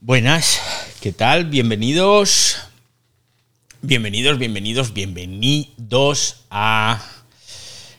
[0.00, 0.60] Buenas,
[1.00, 1.46] ¿qué tal?
[1.46, 2.58] Bienvenidos.
[3.80, 7.02] Bienvenidos, bienvenidos, bienvenidos a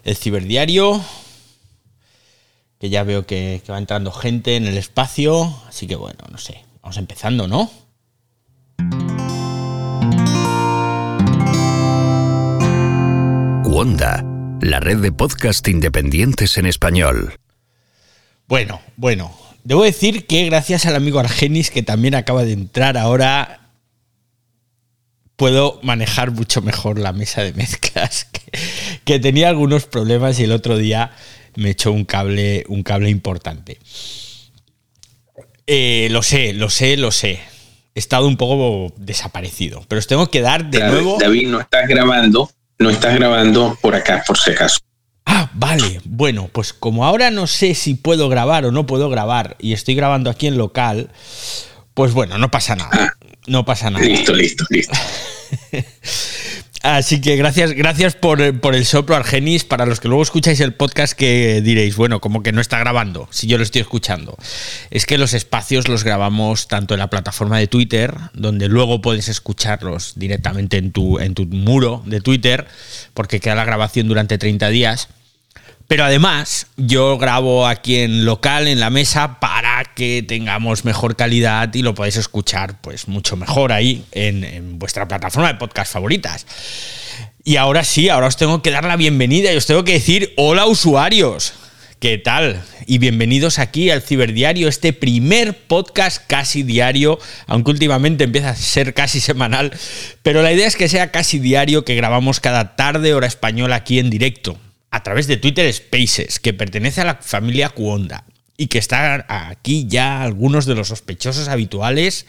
[0.03, 1.03] el ciberdiario.
[2.79, 5.59] Que ya veo que, que va entrando gente en el espacio.
[5.67, 6.63] Así que bueno, no sé.
[6.83, 7.71] Vamos empezando, ¿no?
[13.65, 14.23] Wanda,
[14.61, 17.33] la red de podcast independientes en español.
[18.47, 19.46] Bueno, bueno.
[19.67, 23.67] Debo decir que gracias al amigo Argenis, que también acaba de entrar ahora,
[25.35, 28.39] puedo manejar mucho mejor la mesa de mezclas, que,
[29.03, 31.11] que tenía algunos problemas y el otro día
[31.57, 33.77] me echó un cable, un cable importante.
[35.65, 37.41] Eh, lo sé, lo sé, lo sé.
[37.93, 41.17] He estado un poco desaparecido, pero os tengo que dar de David, nuevo.
[41.19, 42.49] David, no estás grabando,
[42.79, 44.79] no estás grabando por acá, por si acaso.
[45.29, 46.01] Ah, vale.
[46.05, 49.93] Bueno, pues como ahora no sé si puedo grabar o no puedo grabar y estoy
[49.93, 51.09] grabando aquí en local,
[51.93, 53.17] pues bueno, no pasa nada.
[53.45, 54.05] No pasa nada.
[54.05, 54.97] Listo, listo, listo.
[56.87, 59.65] Así que gracias, gracias por, por el soplo, Argenis.
[59.65, 63.27] Para los que luego escucháis el podcast, que diréis, bueno, como que no está grabando,
[63.29, 64.37] si yo lo estoy escuchando.
[64.89, 69.27] Es que los espacios los grabamos tanto en la plataforma de Twitter, donde luego puedes
[69.27, 72.67] escucharlos directamente en tu, en tu muro de Twitter,
[73.13, 75.09] porque queda la grabación durante 30 días.
[75.87, 81.73] Pero además, yo grabo aquí en local, en la mesa, para que tengamos mejor calidad
[81.73, 86.45] y lo podáis escuchar pues mucho mejor ahí en, vuestra plataforma de podcast favoritas.
[87.45, 90.33] Y ahora sí, ahora os tengo que dar la bienvenida y os tengo que decir,
[90.35, 91.53] hola usuarios.
[91.99, 92.61] ¿Qué tal?
[92.85, 98.93] Y bienvenidos aquí al Ciberdiario, este primer podcast casi diario, aunque últimamente empieza a ser
[98.93, 99.71] casi semanal,
[100.21, 103.97] pero la idea es que sea casi diario, que grabamos cada tarde hora española aquí
[103.97, 104.59] en directo
[104.97, 108.25] a través de Twitter Spaces, que pertenece a la familia Cuonda
[108.57, 112.25] y que están aquí ya algunos de los sospechosos habituales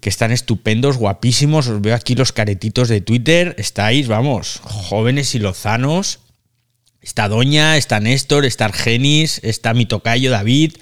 [0.00, 1.66] que están estupendos, guapísimos.
[1.66, 3.56] Os veo aquí los caretitos de Twitter.
[3.58, 6.20] Estáis, vamos, jóvenes y lozanos.
[7.02, 10.76] Está Doña, está Néstor, está Argenis, está mi tocayo David.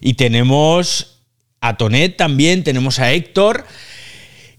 [0.00, 1.20] Y tenemos
[1.60, 3.64] a Tonet también, tenemos a Héctor.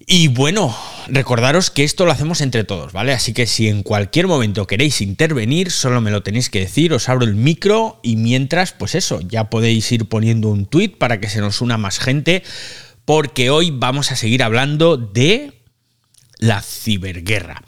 [0.05, 0.75] Y bueno,
[1.07, 3.13] recordaros que esto lo hacemos entre todos, ¿vale?
[3.13, 7.07] Así que si en cualquier momento queréis intervenir, solo me lo tenéis que decir, os
[7.07, 11.29] abro el micro y mientras, pues eso, ya podéis ir poniendo un tweet para que
[11.29, 12.43] se nos una más gente,
[13.05, 15.53] porque hoy vamos a seguir hablando de
[16.37, 17.63] la ciberguerra.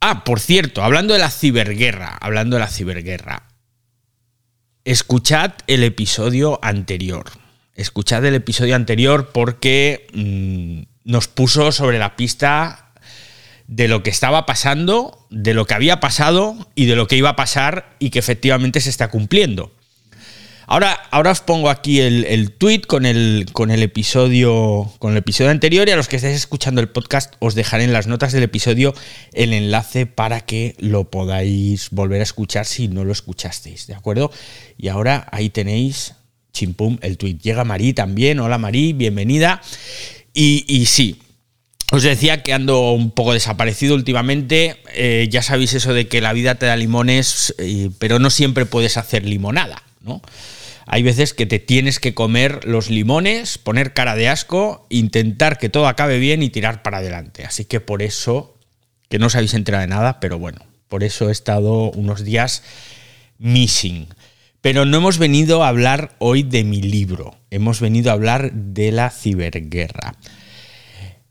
[0.00, 3.48] Ah, por cierto, hablando de la ciberguerra, hablando de la ciberguerra,
[4.84, 7.24] escuchad el episodio anterior.
[7.74, 10.06] Escuchad el episodio anterior porque...
[10.14, 12.92] Mmm, nos puso sobre la pista
[13.66, 17.30] de lo que estaba pasando, de lo que había pasado y de lo que iba
[17.30, 19.72] a pasar y que efectivamente se está cumpliendo.
[20.66, 25.18] Ahora, ahora os pongo aquí el, el tweet con el, con, el episodio, con el
[25.18, 28.32] episodio anterior y a los que estéis escuchando el podcast os dejaré en las notas
[28.32, 28.94] del episodio
[29.32, 34.30] el enlace para que lo podáis volver a escuchar si no lo escuchasteis, ¿de acuerdo?
[34.78, 36.14] Y ahora ahí tenéis,
[36.52, 37.38] chimpum, el tweet.
[37.42, 39.60] Llega Marí también, hola Marí, bienvenida.
[40.32, 41.20] Y, sí,
[41.90, 44.76] os decía que ando un poco desaparecido últimamente.
[44.94, 48.66] Eh, ya sabéis eso de que la vida te da limones, eh, pero no siempre
[48.66, 50.22] puedes hacer limonada, ¿no?
[50.92, 55.68] Hay veces que te tienes que comer los limones, poner cara de asco, intentar que
[55.68, 57.44] todo acabe bien y tirar para adelante.
[57.44, 58.56] Así que por eso,
[59.08, 60.58] que no os habéis enterado de nada, pero bueno,
[60.88, 62.64] por eso he estado unos días
[63.38, 64.08] missing.
[64.62, 68.92] Pero no hemos venido a hablar hoy de mi libro, hemos venido a hablar de
[68.92, 70.16] la ciberguerra.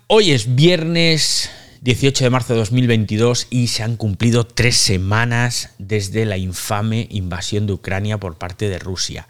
[0.07, 1.51] Hoy es viernes
[1.81, 7.67] 18 de marzo de 2022 y se han cumplido tres semanas desde la infame invasión
[7.67, 9.27] de Ucrania por parte de Rusia.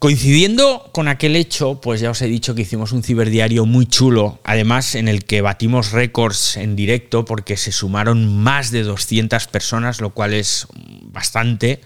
[0.00, 4.40] Coincidiendo con aquel hecho, pues ya os he dicho que hicimos un ciberdiario muy chulo,
[4.44, 10.00] además en el que batimos récords en directo porque se sumaron más de 200 personas,
[10.00, 10.66] lo cual es
[11.02, 11.82] bastante.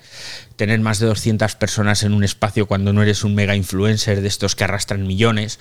[0.56, 4.28] Tener más de 200 personas en un espacio cuando no eres un mega influencer de
[4.28, 5.58] estos que arrastran millones.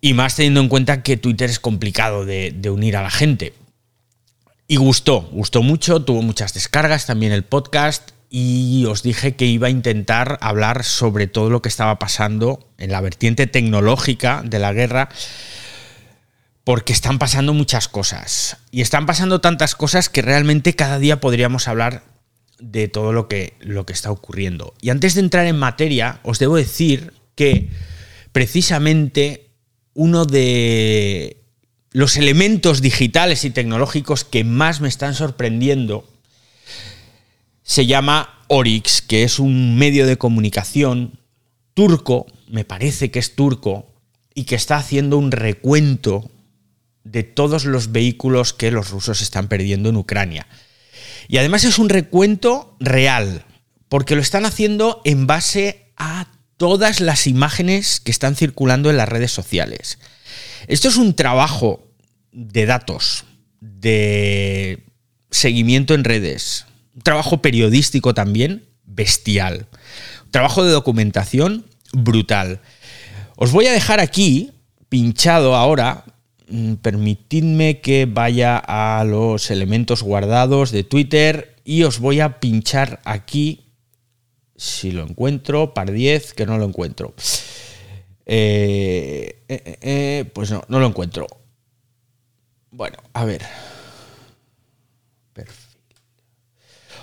[0.00, 3.54] Y más teniendo en cuenta que Twitter es complicado de, de unir a la gente.
[4.66, 9.66] Y gustó, gustó mucho, tuvo muchas descargas también el podcast y os dije que iba
[9.66, 14.72] a intentar hablar sobre todo lo que estaba pasando en la vertiente tecnológica de la
[14.72, 15.08] guerra,
[16.62, 18.58] porque están pasando muchas cosas.
[18.70, 22.04] Y están pasando tantas cosas que realmente cada día podríamos hablar
[22.60, 24.74] de todo lo que, lo que está ocurriendo.
[24.80, 27.68] Y antes de entrar en materia, os debo decir que
[28.32, 29.50] precisamente
[29.94, 31.38] uno de
[31.92, 36.08] los elementos digitales y tecnológicos que más me están sorprendiendo
[37.62, 41.18] se llama Oryx, que es un medio de comunicación
[41.74, 43.86] turco, me parece que es turco,
[44.34, 46.30] y que está haciendo un recuento
[47.04, 50.46] de todos los vehículos que los rusos están perdiendo en Ucrania.
[51.28, 53.44] Y además es un recuento real,
[53.88, 56.26] porque lo están haciendo en base a
[56.56, 59.98] todas las imágenes que están circulando en las redes sociales.
[60.66, 61.88] Esto es un trabajo
[62.32, 63.24] de datos,
[63.60, 64.84] de
[65.30, 69.68] seguimiento en redes, un trabajo periodístico también bestial,
[70.24, 72.60] un trabajo de documentación brutal.
[73.36, 74.52] Os voy a dejar aquí,
[74.88, 76.04] pinchado ahora,
[76.82, 83.72] permitidme que vaya a los elementos guardados de Twitter y os voy a pinchar aquí,
[84.56, 87.14] si lo encuentro, par 10, que no lo encuentro.
[88.26, 91.26] Eh, eh, eh, pues no, no lo encuentro.
[92.70, 93.42] Bueno, a ver.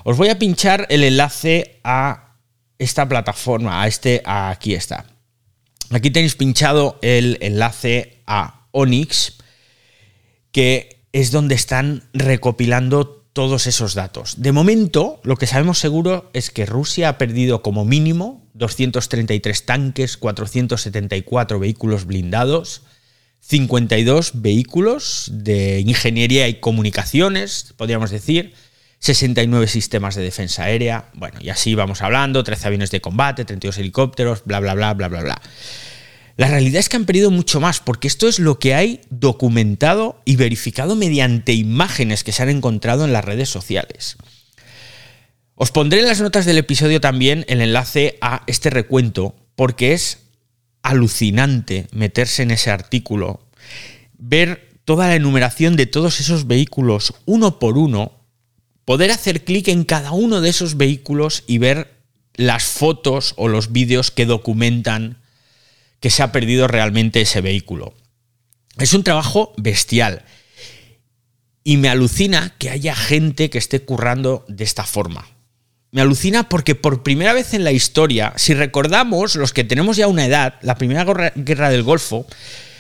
[0.04, 2.36] Os voy a pinchar el enlace a
[2.80, 5.06] esta plataforma, a este, aquí está.
[5.90, 9.37] Aquí tenéis pinchado el enlace a Onyx,
[10.58, 14.42] que es donde están recopilando todos esos datos.
[14.42, 20.18] De momento, lo que sabemos seguro es que Rusia ha perdido como mínimo 233 tanques,
[20.18, 22.82] 474 vehículos blindados,
[23.42, 28.56] 52 vehículos de ingeniería y comunicaciones, podríamos decir,
[28.98, 33.78] 69 sistemas de defensa aérea, bueno, y así vamos hablando, 13 aviones de combate, 32
[33.78, 35.42] helicópteros, bla, bla, bla, bla, bla, bla.
[36.38, 40.22] La realidad es que han perdido mucho más, porque esto es lo que hay documentado
[40.24, 44.18] y verificado mediante imágenes que se han encontrado en las redes sociales.
[45.56, 50.20] Os pondré en las notas del episodio también el enlace a este recuento, porque es
[50.84, 53.42] alucinante meterse en ese artículo,
[54.20, 58.12] ver toda la enumeración de todos esos vehículos uno por uno,
[58.86, 61.96] poder hacer clic en cada uno de esos vehículos y ver
[62.36, 65.18] las fotos o los vídeos que documentan
[66.00, 67.94] que se ha perdido realmente ese vehículo.
[68.78, 70.24] Es un trabajo bestial.
[71.64, 75.28] Y me alucina que haya gente que esté currando de esta forma.
[75.92, 80.08] Me alucina porque por primera vez en la historia, si recordamos, los que tenemos ya
[80.08, 81.06] una edad, la primera
[81.36, 82.28] guerra del Golfo,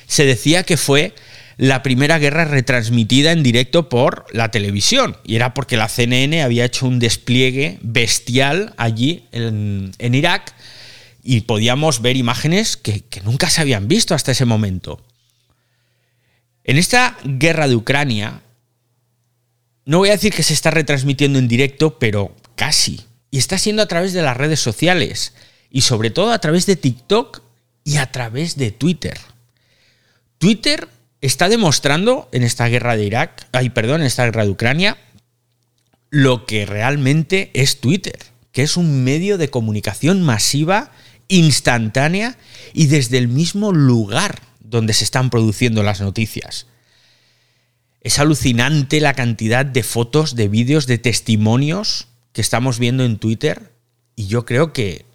[0.08, 1.14] se decía que fue
[1.58, 5.18] la primera guerra retransmitida en directo por la televisión.
[5.24, 10.54] Y era porque la CNN había hecho un despliegue bestial allí en, Irak
[11.30, 15.06] y podíamos ver imágenes que, que nunca se habían visto hasta ese momento.
[16.64, 18.44] En esta guerra de Ucrania,
[19.84, 23.02] no voy a decir que se está retransmitiendo en directo, pero casi.
[23.30, 25.34] Y está siendo a través de las redes sociales.
[25.70, 27.42] Y sobre todo a través de TikTok
[27.84, 29.20] y a través de Twitter.
[30.38, 30.88] Twitter
[31.20, 34.98] está demostrando en esta guerra de Irak, ay, perdón, en esta guerra de Ucrania,
[36.10, 38.18] lo que realmente es Twitter,
[38.54, 40.94] que es un medio de comunicación masiva,
[41.28, 42.38] instantánea
[42.74, 46.68] y desde el mismo lugar donde se están produciendo las noticias.
[48.02, 53.74] Es alucinante la cantidad de fotos, de vídeos, de testimonios que estamos viendo en Twitter
[54.16, 55.06] y yo creo que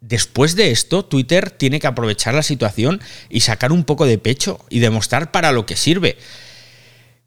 [0.00, 3.00] después de esto, Twitter tiene que aprovechar la situación
[3.30, 6.18] y sacar un poco de pecho y demostrar para lo que sirve.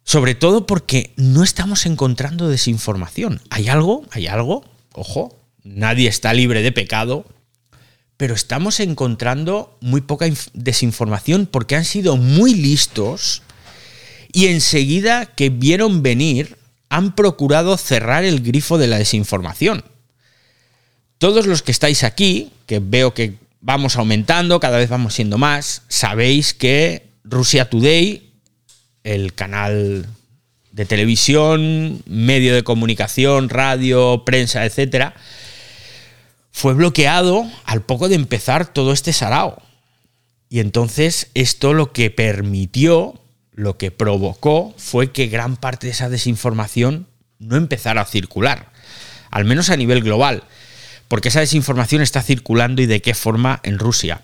[0.03, 3.41] Sobre todo porque no estamos encontrando desinformación.
[3.49, 4.63] Hay algo, hay algo,
[4.93, 7.25] ojo, nadie está libre de pecado,
[8.17, 13.43] pero estamos encontrando muy poca desinformación porque han sido muy listos
[14.33, 16.57] y enseguida que vieron venir
[16.89, 19.83] han procurado cerrar el grifo de la desinformación.
[21.19, 25.83] Todos los que estáis aquí, que veo que vamos aumentando, cada vez vamos siendo más,
[25.87, 28.31] sabéis que Rusia Today,
[29.03, 30.07] el canal
[30.71, 35.15] de televisión, medio de comunicación, radio, prensa, etcétera,
[36.57, 39.61] fue bloqueado al poco de empezar todo este sarao.
[40.49, 43.21] Y entonces esto lo que permitió,
[43.51, 47.05] lo que provocó, fue que gran parte de esa desinformación
[47.37, 48.71] no empezara a circular,
[49.29, 50.45] al menos a nivel global
[51.07, 54.23] porque esa desinformación está circulando y de qué forma en Rusia.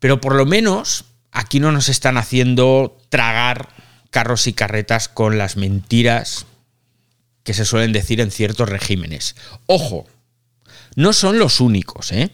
[0.00, 3.68] Pero por lo menos aquí no nos están haciendo tragar
[4.10, 6.46] carros y carretas con las mentiras
[7.44, 9.36] que se suelen decir en ciertos regímenes.
[9.66, 10.06] Ojo,
[10.94, 12.12] no son los únicos.
[12.12, 12.30] ¿eh?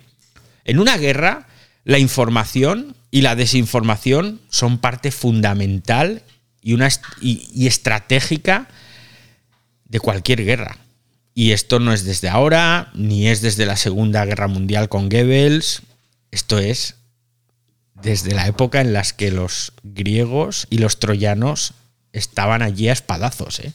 [0.64, 1.49] En una guerra,
[1.85, 6.23] la información y la desinformación son parte fundamental
[6.62, 6.88] y, una,
[7.21, 8.69] y estratégica
[9.85, 10.79] de cualquier guerra.
[11.35, 15.83] Y esto no es desde ahora, ni es desde la Segunda Guerra Mundial con Goebbels,
[16.31, 16.97] esto es
[17.95, 21.75] desde la época en las que los griegos y los troyanos
[22.12, 23.61] estaban allí a espadazos.
[23.61, 23.73] ¿eh?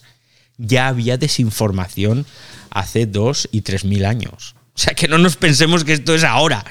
[0.58, 2.26] Ya había desinformación
[2.70, 4.55] hace dos y tres mil años.
[4.76, 6.64] O sea que no nos pensemos que esto es ahora,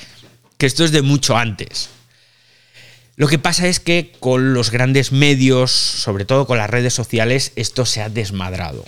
[0.58, 1.90] que esto es de mucho antes.
[3.16, 7.52] Lo que pasa es que con los grandes medios, sobre todo con las redes sociales,
[7.56, 8.86] esto se ha desmadrado.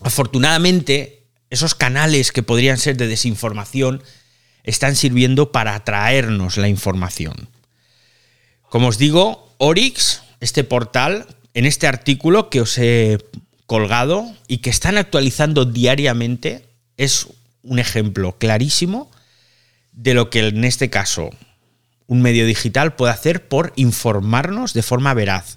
[0.00, 4.02] Afortunadamente, esos canales que podrían ser de desinformación
[4.64, 7.48] están sirviendo para atraernos la información.
[8.68, 13.18] Como os digo, Orix, este portal, en este artículo que os he
[13.64, 16.66] colgado y que están actualizando diariamente,
[16.96, 17.28] es
[17.68, 19.10] un ejemplo clarísimo
[19.92, 21.30] de lo que en este caso
[22.06, 25.56] un medio digital puede hacer por informarnos de forma veraz.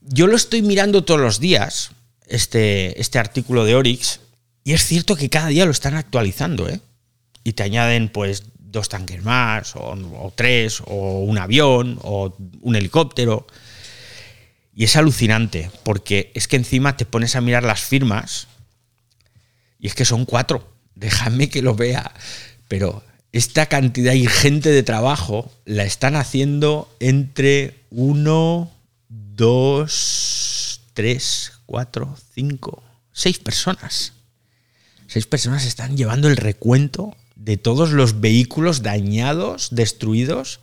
[0.00, 1.90] Yo lo estoy mirando todos los días,
[2.26, 4.20] este, este artículo de Orix,
[4.64, 6.80] y es cierto que cada día lo están actualizando, ¿eh?
[7.44, 12.76] Y te añaden pues dos tanques más, o, o tres, o un avión, o un
[12.76, 13.46] helicóptero.
[14.74, 18.48] Y es alucinante, porque es que encima te pones a mirar las firmas,
[19.78, 20.66] y es que son cuatro.
[21.00, 22.12] Déjame que lo vea.
[22.68, 23.02] Pero
[23.32, 28.70] esta cantidad ingente de trabajo la están haciendo entre uno,
[29.08, 34.12] dos, tres, cuatro, cinco, seis personas.
[35.06, 40.60] Seis personas están llevando el recuento de todos los vehículos dañados, destruidos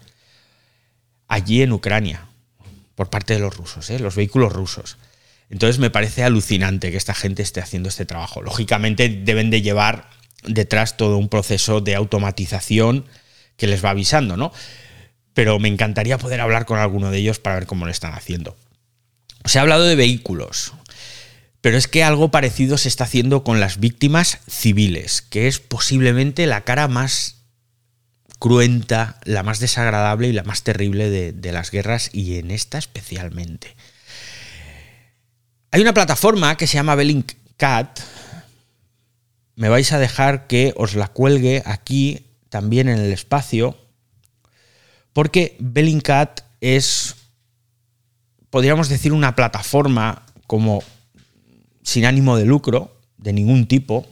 [1.28, 2.28] allí en Ucrania,
[2.96, 4.00] por parte de los rusos, ¿eh?
[4.00, 4.98] los vehículos rusos.
[5.50, 8.42] Entonces me parece alucinante que esta gente esté haciendo este trabajo.
[8.42, 10.17] Lógicamente deben de llevar
[10.48, 13.06] detrás todo un proceso de automatización
[13.58, 14.52] que les va avisando, ¿no?
[15.34, 18.56] Pero me encantaría poder hablar con alguno de ellos para ver cómo lo están haciendo.
[19.46, 20.74] Se ha hablado de vehículos,
[21.62, 26.48] pero es que algo parecido se está haciendo con las víctimas civiles, que es posiblemente
[26.48, 27.36] la cara más
[28.40, 32.78] cruenta, la más desagradable y la más terrible de, de las guerras y en esta
[32.78, 33.76] especialmente.
[35.72, 38.00] Hay una plataforma que se llama Bellingcat,
[39.58, 43.76] me vais a dejar que os la cuelgue aquí también en el espacio,
[45.14, 47.16] porque Bellingcat es,
[48.52, 50.84] podríamos decir, una plataforma como
[51.82, 54.06] sin ánimo de lucro, de ningún tipo.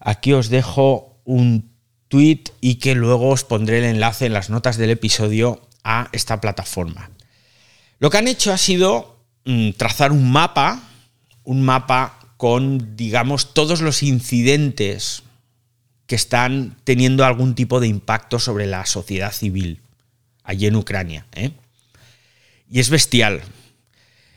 [0.00, 1.70] Aquí os dejo un
[2.08, 6.40] tweet y que luego os pondré el enlace en las notas del episodio a esta
[6.40, 7.10] plataforma.
[7.98, 10.80] Lo que han hecho ha sido mm, trazar un mapa,
[11.44, 15.24] un mapa con, digamos, todos los incidentes
[16.06, 19.82] que están teniendo algún tipo de impacto sobre la sociedad civil
[20.42, 21.26] allí en Ucrania.
[21.32, 21.50] ¿eh?
[22.70, 23.42] Y es bestial.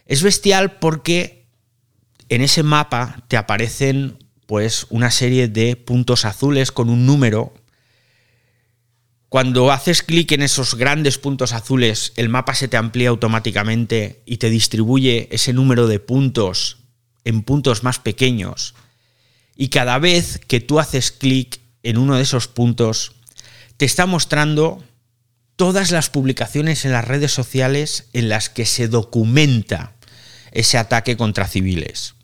[0.06, 1.46] Es bestial porque
[2.28, 4.18] en ese mapa te aparecen
[4.48, 7.54] pues una serie de puntos azules con un número.
[9.30, 14.40] Cuando haces clic en esos grandes puntos azules, el mapa se te amplía automáticamente y
[14.40, 16.83] te distribuye ese número de puntos
[17.26, 18.76] en puntos más pequeños.
[19.56, 23.14] Y cada vez que tú haces clic en uno de esos puntos,
[23.78, 24.84] te está mostrando
[25.56, 29.96] todas las publicaciones en las redes sociales en las que se documenta
[30.52, 32.16] ese ataque contra civiles.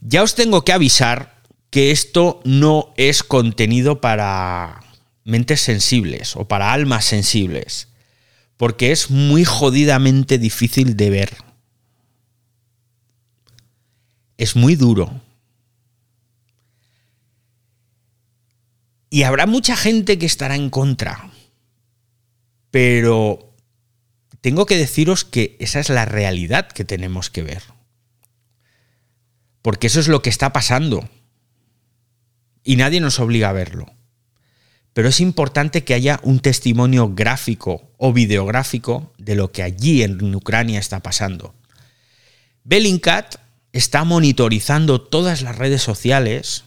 [0.00, 4.80] Ya os tengo que avisar que esto no es contenido para
[5.24, 7.88] mentes sensibles o para almas sensibles,
[8.56, 11.45] porque es muy jodidamente difícil de ver
[14.38, 15.20] es muy duro.
[19.08, 21.30] Y habrá mucha gente que estará en contra.
[22.70, 23.54] Pero
[24.40, 27.62] tengo que deciros que esa es la realidad que tenemos que ver.
[29.62, 31.08] Porque eso es lo que está pasando.
[32.62, 33.86] Y nadie nos obliga a verlo.
[34.92, 40.34] Pero es importante que haya un testimonio gráfico o videográfico de lo que allí en
[40.34, 41.54] Ucrania está pasando.
[42.64, 43.45] Bellingcat
[43.78, 46.64] está monitorizando todas las redes sociales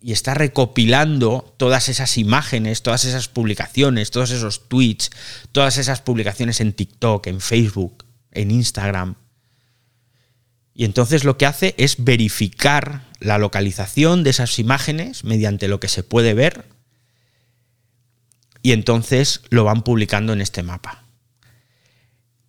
[0.00, 5.10] y está recopilando todas esas imágenes, todas esas publicaciones, todos esos tweets,
[5.52, 9.14] todas esas publicaciones en TikTok, en Facebook, en Instagram.
[10.74, 15.88] Y entonces lo que hace es verificar la localización de esas imágenes mediante lo que
[15.88, 16.66] se puede ver
[18.60, 21.03] y entonces lo van publicando en este mapa.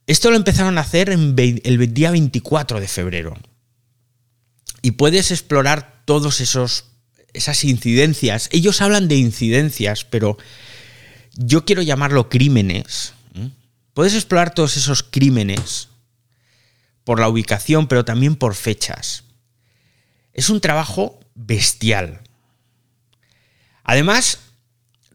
[0.07, 3.38] Esto lo empezaron a hacer en el día 24 de febrero.
[4.81, 6.85] Y puedes explorar todos esos
[7.35, 8.50] esas incidencias.
[8.51, 10.38] Ellos hablan de incidencias, pero
[11.35, 13.13] yo quiero llamarlo crímenes.
[13.93, 15.89] Puedes explorar todos esos crímenes
[17.03, 19.24] por la ubicación, pero también por fechas.
[20.33, 22.21] Es un trabajo bestial.
[23.83, 24.39] Además,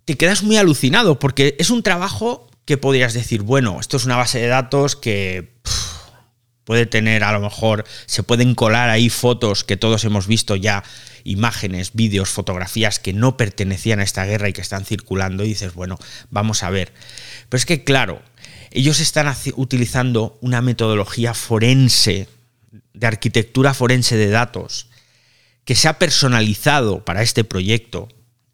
[0.05, 4.17] te quedas muy alucinado porque es un trabajo que podrías decir, bueno, esto es una
[4.17, 5.55] base de datos que
[6.63, 10.85] puede tener a lo mejor, se pueden colar ahí fotos que todos hemos visto ya,
[11.25, 15.75] imágenes, vídeos, fotografías que no pertenecían a esta guerra y que están circulando y dices,
[15.75, 15.99] bueno,
[16.31, 16.93] vamos a ver.
[17.49, 18.23] Pero es que claro,
[18.71, 22.29] ellos están utilizando una metodología forense,
[22.95, 24.87] de arquitectura forense de datos,
[25.65, 28.07] que se ha personalizado para este proyecto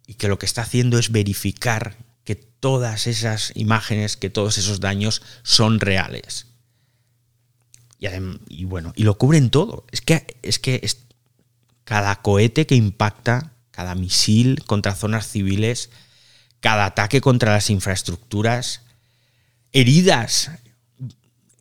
[0.07, 2.06] y que lo que está haciendo es verificar
[2.67, 6.49] todas esas imágenes, que todos esos daños son reales.
[8.49, 9.85] Y, bueno, y lo cubren todo.
[9.93, 10.85] Es que, es que
[11.85, 15.91] cada cohete que impacta, cada misil contra zonas civiles,
[16.59, 18.81] cada ataque contra las infraestructuras,
[19.71, 20.51] heridas,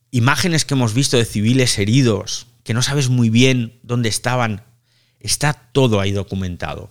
[0.10, 4.64] imágenes que hemos visto de civiles heridos, que no sabes muy bien dónde estaban,
[5.20, 6.90] está todo ahí documentado.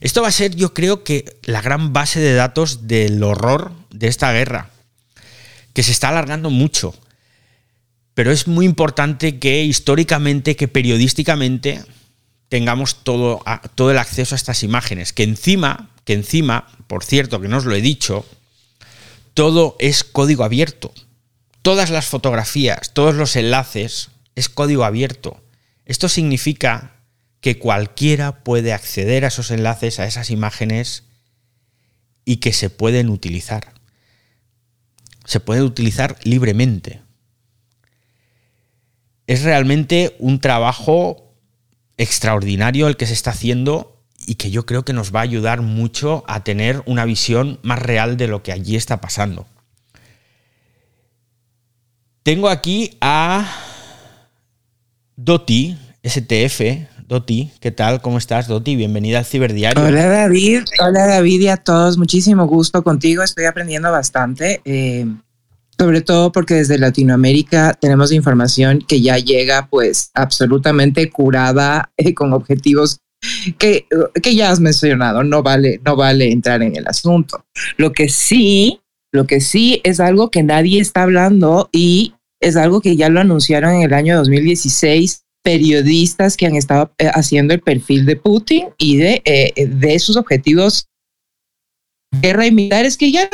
[0.00, 4.08] Esto va a ser, yo creo que, la gran base de datos del horror de
[4.08, 4.70] esta guerra,
[5.72, 6.94] que se está alargando mucho.
[8.14, 11.82] Pero es muy importante que históricamente, que periodísticamente
[12.48, 13.42] tengamos todo,
[13.74, 15.12] todo el acceso a estas imágenes.
[15.12, 18.24] Que encima, que encima, por cierto, que no os lo he dicho,
[19.34, 20.92] todo es código abierto.
[21.62, 25.40] Todas las fotografías, todos los enlaces es código abierto.
[25.86, 26.92] Esto significa
[27.44, 31.04] que cualquiera puede acceder a esos enlaces, a esas imágenes
[32.24, 33.74] y que se pueden utilizar.
[35.26, 37.02] Se pueden utilizar libremente.
[39.26, 41.34] Es realmente un trabajo
[41.98, 45.60] extraordinario el que se está haciendo y que yo creo que nos va a ayudar
[45.60, 49.46] mucho a tener una visión más real de lo que allí está pasando.
[52.22, 53.46] Tengo aquí a
[55.14, 58.00] Doti, STF, Doti, ¿qué tal?
[58.00, 58.76] ¿Cómo estás, Doti?
[58.76, 59.84] Bienvenida al Ciberdiario.
[59.84, 60.62] Hola, David.
[60.80, 61.98] Hola, David y a todos.
[61.98, 63.22] Muchísimo gusto contigo.
[63.22, 64.62] Estoy aprendiendo bastante.
[64.64, 65.06] Eh,
[65.78, 72.32] sobre todo porque desde Latinoamérica tenemos información que ya llega pues absolutamente curada eh, con
[72.32, 73.00] objetivos
[73.58, 73.86] que,
[74.22, 75.24] que ya has mencionado.
[75.24, 77.44] No vale, no vale entrar en el asunto.
[77.76, 78.80] Lo que sí,
[79.12, 83.20] lo que sí es algo que nadie está hablando y es algo que ya lo
[83.20, 88.68] anunciaron en el año 2016 periodistas que han estado eh, haciendo el perfil de Putin
[88.78, 90.88] y de, eh, de sus objetivos
[92.20, 93.28] guerra y militares que ya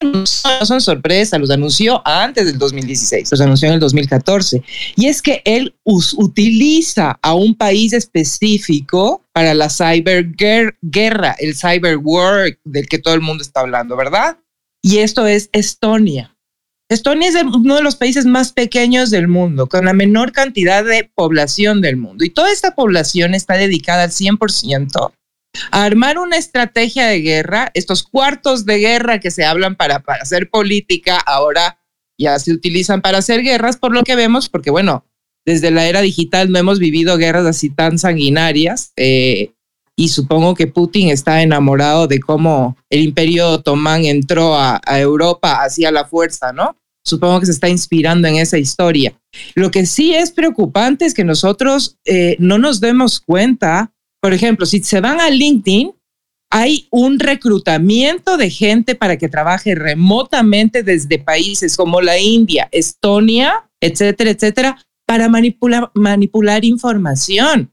[0.00, 0.24] no
[0.64, 4.62] son sorpresa, los anunció antes del 2016, los anunció en el 2014.
[4.96, 12.58] Y es que él utiliza a un país específico para la cyberguerra, el cyber war
[12.64, 14.38] del que todo el mundo está hablando, ¿verdad?
[14.82, 16.37] Y esto es Estonia.
[16.90, 21.10] Estonia es uno de los países más pequeños del mundo, con la menor cantidad de
[21.14, 22.24] población del mundo.
[22.24, 25.12] Y toda esta población está dedicada al 100%
[25.70, 27.70] a armar una estrategia de guerra.
[27.74, 31.78] Estos cuartos de guerra que se hablan para, para hacer política, ahora
[32.18, 35.04] ya se utilizan para hacer guerras, por lo que vemos, porque bueno,
[35.44, 38.92] desde la era digital no hemos vivido guerras así tan sanguinarias.
[38.96, 39.52] Eh,
[39.98, 45.90] y supongo que Putin está enamorado de cómo el imperio otomán entró a, Europa hacia
[45.90, 46.76] la fuerza, ¿no?
[47.04, 49.12] Supongo que se está inspirando en esa historia.
[49.56, 54.66] Lo que sí es preocupante es que nosotros eh, no nos demos cuenta, por ejemplo,
[54.66, 55.90] si se van a LinkedIn,
[56.52, 63.68] hay un reclutamiento de gente para que trabaje remotamente desde países como la India, Estonia,
[63.80, 67.72] etcétera, etcétera, para manipular, manipular información.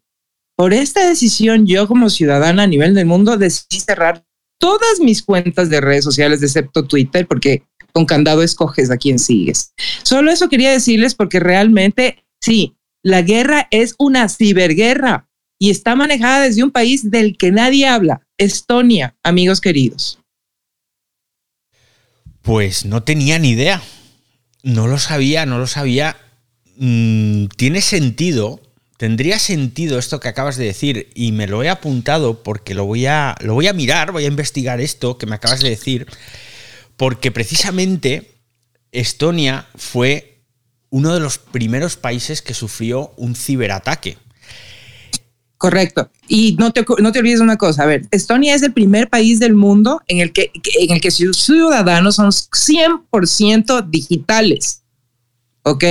[0.56, 4.26] Por esta decisión, yo como ciudadana a nivel del mundo decidí cerrar
[4.58, 9.74] todas mis cuentas de redes sociales, excepto Twitter, porque con candado escoges a quién sigues.
[10.04, 16.42] Solo eso quería decirles porque realmente, sí, la guerra es una ciberguerra y está manejada
[16.42, 20.20] desde un país del que nadie habla, Estonia, amigos queridos.
[22.42, 23.82] Pues no tenía ni idea.
[24.62, 26.18] No lo sabía, no lo sabía.
[26.78, 28.60] Mm, tiene sentido
[28.98, 33.06] tendría sentido esto que acabas de decir y me lo he apuntado porque lo voy
[33.06, 36.08] a, lo voy a mirar, voy a investigar esto que me acabas de decir,
[36.98, 38.32] porque precisamente
[38.92, 40.42] Estonia fue
[40.90, 44.18] uno de los primeros países que sufrió un ciberataque.
[45.58, 46.10] Correcto.
[46.28, 49.40] Y no te, no te olvides una cosa, a ver, Estonia es el primer país
[49.40, 54.84] del mundo en el que, en el que sus ciudadanos son 100% digitales.
[55.66, 55.84] ¿Ok?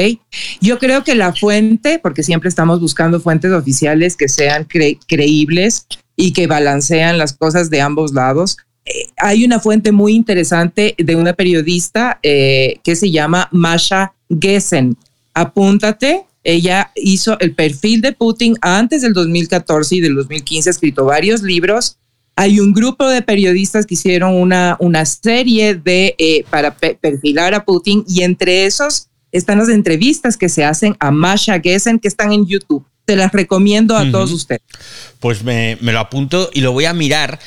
[0.61, 6.33] Yo creo que la fuente, porque siempre estamos buscando fuentes oficiales que sean creíbles y
[6.33, 8.57] que balancean las cosas de ambos lados.
[8.87, 14.97] Eh, hay una fuente muy interesante de una periodista eh, que se llama Masha Gessen.
[15.35, 16.25] Apúntate.
[16.45, 21.43] Ella hizo el perfil de Putin antes del 2014 y del 2015, ha escrito varios
[21.43, 21.97] libros.
[22.37, 27.65] Hay un grupo de periodistas que hicieron una, una serie de, eh, para perfilar a
[27.65, 32.33] Putin y entre esos están las entrevistas que se hacen a Masha Gessen que están
[32.33, 32.85] en YouTube.
[33.05, 34.62] Te las recomiendo a todos ustedes.
[35.20, 37.38] Pues me, me lo apunto y lo voy a mirar.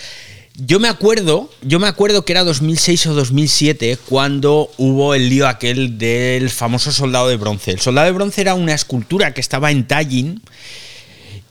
[0.53, 5.47] Yo me acuerdo, yo me acuerdo que era 2006 o 2007 cuando hubo el lío
[5.47, 7.71] aquel del famoso soldado de bronce.
[7.71, 10.41] El soldado de bronce era una escultura que estaba en Tallinn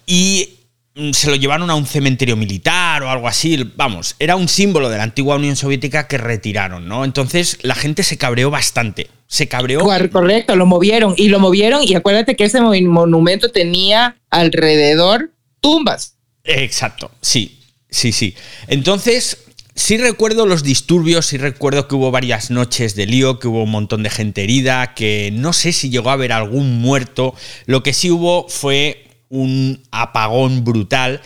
[0.07, 0.56] y
[1.13, 3.71] se lo llevaron a un cementerio militar o algo así.
[3.77, 7.05] Vamos, era un símbolo de la antigua Unión Soviética que retiraron, ¿no?
[7.05, 9.09] Entonces la gente se cabreó bastante.
[9.27, 9.81] Se cabreó.
[9.81, 11.83] Correcto, lo movieron y lo movieron.
[11.83, 16.17] Y acuérdate que ese monumento tenía alrededor tumbas.
[16.45, 17.59] Exacto, sí,
[17.91, 18.35] sí, sí.
[18.69, 19.39] Entonces,
[19.75, 23.71] sí recuerdo los disturbios, sí recuerdo que hubo varias noches de lío, que hubo un
[23.71, 27.35] montón de gente herida, que no sé si llegó a haber algún muerto.
[27.67, 31.21] Lo que sí hubo fue un apagón brutal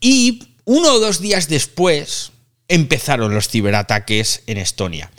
[0.00, 2.32] y uno o dos días después
[2.68, 5.10] empezaron los ciberataques en Estonia.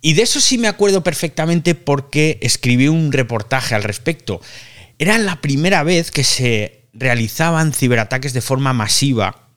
[0.00, 4.40] Y de eso sí me acuerdo perfectamente porque escribí un reportaje al respecto.
[4.98, 9.48] Era la primera vez que se realizaban ciberataques de forma masiva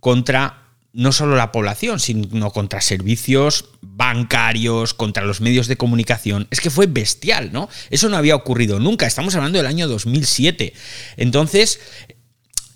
[0.00, 0.65] contra
[0.96, 6.48] no solo la población, sino contra servicios bancarios, contra los medios de comunicación.
[6.50, 7.68] Es que fue bestial, ¿no?
[7.90, 9.06] Eso no había ocurrido nunca.
[9.06, 10.72] Estamos hablando del año 2007.
[11.18, 11.80] Entonces,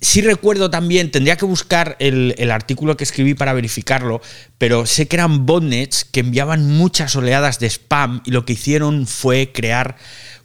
[0.02, 4.20] sí recuerdo también, tendría que buscar el, el, artículo que escribí para verificarlo,
[4.59, 9.06] pero sé que eran botnets que enviaban muchas oleadas de spam y lo que hicieron
[9.06, 9.96] fue crear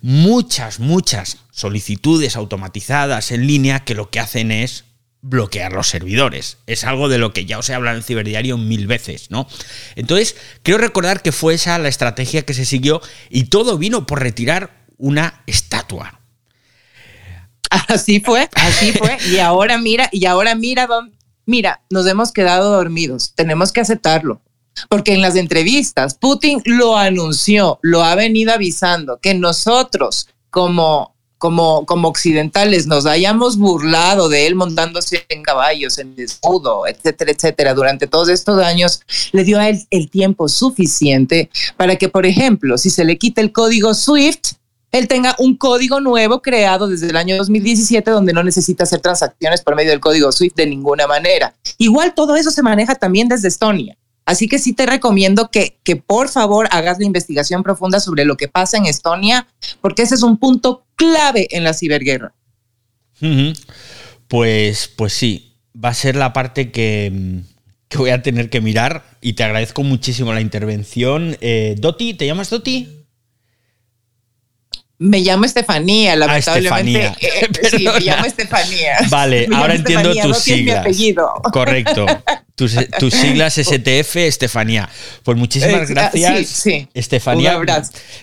[0.01, 4.85] muchas, muchas solicitudes automatizadas en línea que lo que hacen es
[5.27, 6.59] bloquear los servidores.
[6.67, 9.47] Es algo de lo que ya os he hablado en Ciberdiario mil veces, ¿no?
[9.95, 14.21] Entonces, creo recordar que fue esa la estrategia que se siguió y todo vino por
[14.21, 16.21] retirar una estatua.
[17.87, 19.17] Así fue, así fue.
[19.29, 20.87] Y ahora mira, y ahora mira,
[21.45, 23.33] mira, nos hemos quedado dormidos.
[23.35, 24.41] Tenemos que aceptarlo.
[24.87, 31.85] Porque en las entrevistas, Putin lo anunció, lo ha venido avisando, que nosotros como como,
[31.85, 38.07] como occidentales nos hayamos burlado de él montándose en caballos, en escudo, etcétera, etcétera, durante
[38.07, 42.89] todos estos años, le dio a él el tiempo suficiente para que, por ejemplo, si
[42.89, 44.53] se le quita el código SWIFT,
[44.91, 49.61] él tenga un código nuevo creado desde el año 2017 donde no necesita hacer transacciones
[49.61, 51.53] por medio del código SWIFT de ninguna manera.
[51.77, 53.97] Igual todo eso se maneja también desde Estonia.
[54.25, 58.37] Así que sí te recomiendo que, que por favor hagas la investigación profunda sobre lo
[58.37, 59.47] que pasa en Estonia,
[59.81, 62.33] porque ese es un punto clave en la ciberguerra.
[64.27, 67.41] Pues, pues sí, va a ser la parte que,
[67.87, 71.37] que, voy a tener que mirar y te agradezco muchísimo la intervención.
[71.41, 72.94] Eh, Doti, ¿te llamas Doti?
[74.97, 77.05] Me llamo Estefanía, ah, lamentablemente.
[77.05, 77.15] Ah,
[77.69, 78.97] sí, me llamo Estefanía.
[79.09, 80.87] Vale, ahora entiendo tus siglas.
[81.51, 82.05] Correcto.
[82.55, 82.71] Tus,
[83.13, 84.89] siglas STF, Estefanía.
[85.23, 87.59] Pues muchísimas gracias, sí, Estefanía.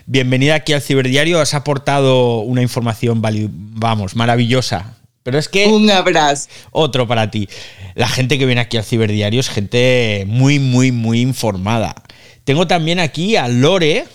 [0.07, 1.41] Bienvenida aquí al Ciberdiario.
[1.41, 4.97] Has aportado una información, vamos, maravillosa.
[5.23, 5.67] Pero es que.
[5.67, 6.49] Un abrazo.
[6.71, 7.49] Otro para ti.
[7.95, 11.95] La gente que viene aquí al Ciberdiario es gente muy, muy, muy informada.
[12.45, 14.07] Tengo también aquí a Lore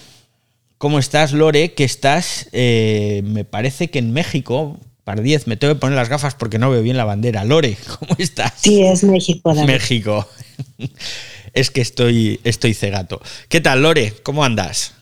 [0.77, 1.73] ¿Cómo estás, Lore?
[1.73, 6.07] Que estás, eh, me parece que en México, par 10, me tengo que poner las
[6.07, 7.43] gafas porque no veo bien la bandera.
[7.45, 8.53] Lore, ¿cómo estás?
[8.57, 9.55] Sí, es México.
[9.65, 10.27] México.
[11.53, 13.19] es que estoy, estoy cegato.
[13.49, 14.13] ¿Qué tal, Lore?
[14.21, 14.93] ¿Cómo andas?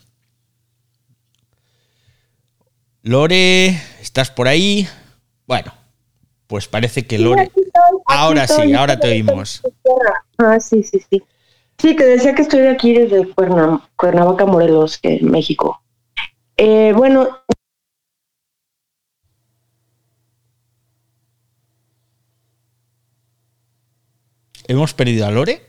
[3.02, 4.88] Lore, ¿estás por ahí?
[5.46, 5.74] Bueno,
[6.46, 7.52] pues parece que Lore...
[8.06, 9.60] ahora sí, ahora te oímos.
[10.38, 11.22] Ah, sí, sí, sí.
[11.78, 13.26] Sí, te decía que estoy aquí desde
[13.96, 15.82] Cuernavaca, Morelos, en México.
[16.56, 17.28] Eh, bueno.
[24.68, 25.62] ¿Hemos perdido a Lore?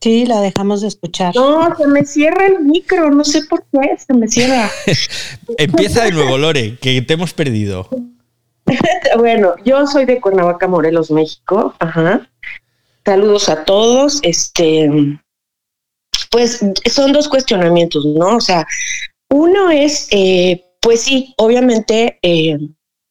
[0.00, 1.34] Sí, la dejamos de escuchar.
[1.34, 4.70] No, se me cierra el micro, no sé por qué, se me cierra.
[5.58, 7.88] Empieza de nuevo, Lore, que te hemos perdido.
[9.18, 11.74] bueno, yo soy de Cuernavaca, Morelos, México.
[11.78, 12.28] Ajá.
[13.04, 14.20] Saludos a todos.
[14.22, 15.18] Este,
[16.36, 18.36] pues son dos cuestionamientos, ¿no?
[18.36, 18.66] O sea,
[19.30, 22.58] uno es, eh, pues sí, obviamente, eh,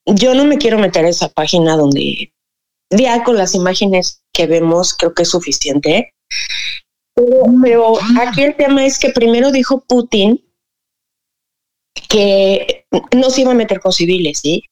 [0.05, 2.31] yo no me quiero meter a esa página donde
[2.91, 6.13] ya con las imágenes que vemos creo que es suficiente.
[7.15, 10.45] Pero, aquí el tema es que primero dijo Putin
[12.07, 14.65] que no se iba a meter con civiles, ¿sí?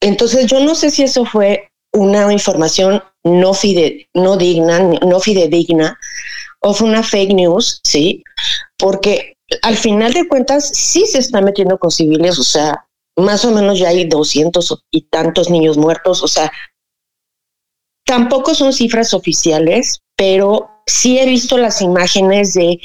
[0.00, 5.96] Entonces yo no sé si eso fue una información no, fide, no digna, no fidedigna,
[6.64, 8.24] o fue una fake news, ¿sí?
[8.78, 13.50] Porque al final de cuentas sí se está metiendo con civiles, o sea, más o
[13.50, 16.50] menos ya hay 200 y tantos niños muertos, o sea,
[18.06, 22.80] tampoco son cifras oficiales, pero sí he visto las imágenes de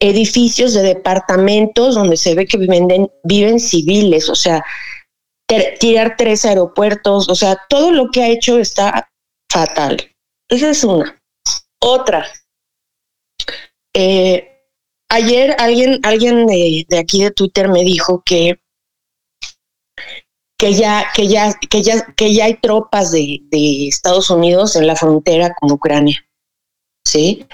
[0.00, 4.64] edificios de departamentos donde se ve que viven, viven civiles, o sea,
[5.78, 9.08] tirar tres aeropuertos, o sea, todo lo que ha hecho está
[9.50, 9.98] fatal.
[10.48, 11.16] Esa es una.
[11.80, 12.26] Otra.
[13.94, 14.48] Eh,
[15.08, 18.60] ayer alguien, alguien de, aquí de Twitter me dijo que
[20.58, 24.86] que ya, que ya, que ya, que ya hay tropas de, de Estados Unidos en
[24.86, 26.22] la frontera con Ucrania.
[27.06, 27.46] ¿Sí?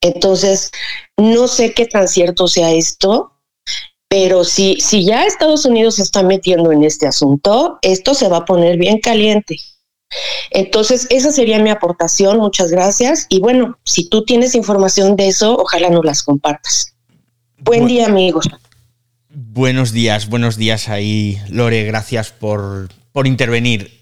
[0.00, 0.70] Entonces,
[1.16, 3.32] no sé qué tan cierto sea esto,
[4.08, 8.38] pero si, si ya Estados Unidos se está metiendo en este asunto, esto se va
[8.38, 9.56] a poner bien caliente.
[10.50, 12.38] Entonces, esa sería mi aportación.
[12.38, 13.26] Muchas gracias.
[13.28, 16.94] Y bueno, si tú tienes información de eso, ojalá nos las compartas.
[17.58, 18.48] Buen día, amigos.
[19.28, 21.84] Buenos días, buenos días ahí, Lore.
[21.84, 23.98] Gracias por, por intervenir.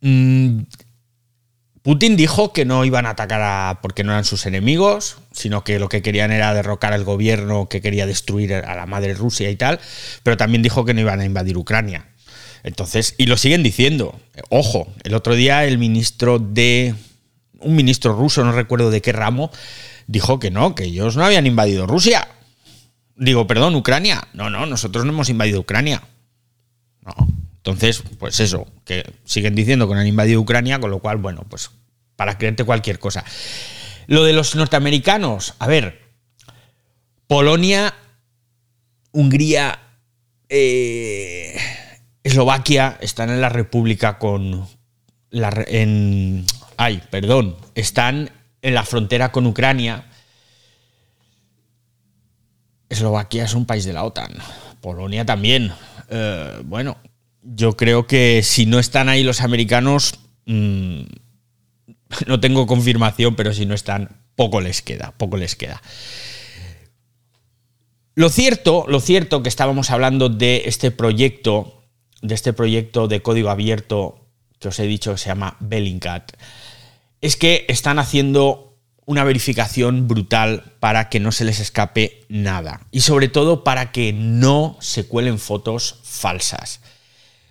[0.00, 0.62] Mm,
[1.82, 5.78] Putin dijo que no iban a atacar a, porque no eran sus enemigos, sino que
[5.80, 9.56] lo que querían era derrocar al gobierno que quería destruir a la madre Rusia y
[9.56, 9.80] tal,
[10.22, 12.06] pero también dijo que no iban a invadir Ucrania.
[12.62, 14.18] Entonces, y lo siguen diciendo.
[14.48, 16.94] Ojo, el otro día el ministro de.
[17.58, 19.50] Un ministro ruso, no recuerdo de qué ramo,
[20.08, 22.28] dijo que no, que ellos no habían invadido Rusia.
[23.14, 24.26] Digo, perdón, Ucrania.
[24.32, 26.02] No, no, nosotros no hemos invadido Ucrania.
[27.04, 27.14] No.
[27.58, 31.44] Entonces, pues eso, que siguen diciendo que no han invadido Ucrania, con lo cual, bueno,
[31.48, 31.70] pues
[32.16, 33.24] para creerte cualquier cosa.
[34.08, 36.00] Lo de los norteamericanos, a ver,
[37.26, 37.94] Polonia,
[39.12, 39.80] Hungría,
[40.48, 41.51] eh,
[42.32, 44.66] Eslovaquia están en la República con
[45.28, 45.66] la
[46.78, 48.30] ay, perdón, están
[48.62, 50.06] en la frontera con Ucrania.
[52.88, 54.32] Eslovaquia es un país de la OTAN.
[54.80, 55.72] Polonia también.
[56.08, 56.96] Eh, bueno,
[57.42, 60.14] yo creo que si no están ahí los americanos,
[60.46, 61.02] mm,
[62.26, 65.82] no tengo confirmación, pero si no están, poco les queda, poco les queda.
[68.14, 71.81] Lo cierto, lo cierto que estábamos hablando de este proyecto
[72.22, 74.26] de este proyecto de código abierto
[74.58, 76.32] que os he dicho que se llama Bellingcat,
[77.20, 83.00] es que están haciendo una verificación brutal para que no se les escape nada y
[83.00, 86.80] sobre todo para que no se cuelen fotos falsas.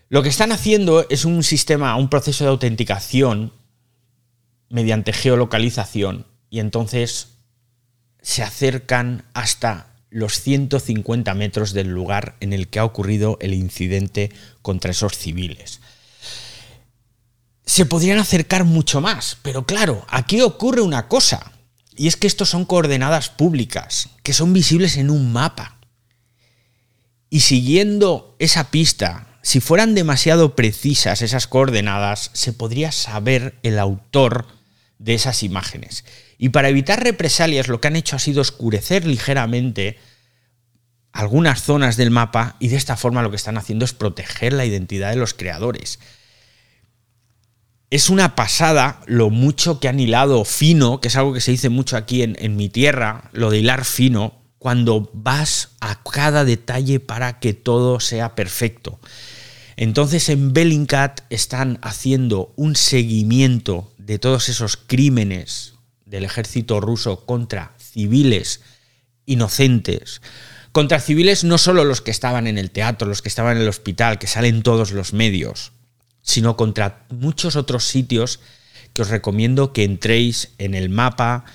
[0.08, 3.54] Lo que están haciendo es un sistema, un proceso de autenticación
[4.70, 7.36] mediante geolocalización y entonces
[8.22, 14.30] se acercan hasta los 150 metros del lugar en el que ha ocurrido el incidente
[14.62, 15.80] contra esos civiles.
[17.66, 21.54] Se podrían acercar mucho más, pero claro, aquí ocurre una cosa,
[21.96, 25.80] y es que estos son coordenadas públicas, que son visibles en un mapa.
[27.30, 34.48] Y siguiendo esa pista, si fueran demasiado precisas esas coordenadas, se podría saber el autor
[35.00, 36.04] de esas imágenes.
[36.44, 40.00] Y para evitar represalias lo que han hecho ha sido oscurecer ligeramente
[41.12, 44.66] algunas zonas del mapa y de esta forma lo que están haciendo es proteger la
[44.66, 46.00] identidad de los creadores.
[47.92, 51.70] Es una pasada lo mucho que han hilado fino, que es algo que se dice
[51.70, 57.38] mucho aquí en, mi tierra, lo de hilar fino, cuando vas a cada detalle para
[57.38, 59.00] que todo sea perfecto.
[59.76, 65.71] Entonces en Bellingcat están haciendo un seguimiento de todos esos crímenes
[66.12, 68.60] del ejército ruso contra civiles
[69.26, 70.22] inocentes,
[70.74, 73.70] contra civiles no solo los que estaban en el teatro, los que estaban en el
[73.70, 75.72] hospital, que salen todos los medios,
[76.22, 78.42] sino contra muchos otros sitios
[78.94, 81.46] que os recomiendo que entréis en el mapa,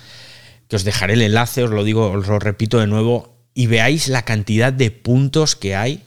[0.67, 4.07] que os dejaré el enlace, os lo digo, os lo repito de nuevo, y veáis
[4.07, 6.03] la cantidad de puntos que hay.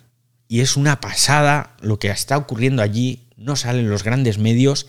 [0.49, 4.89] Y es una pasada lo que está ocurriendo allí, no salen los grandes medios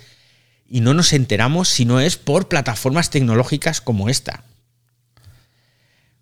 [0.72, 4.46] y no nos enteramos si no es por plataformas tecnológicas como esta.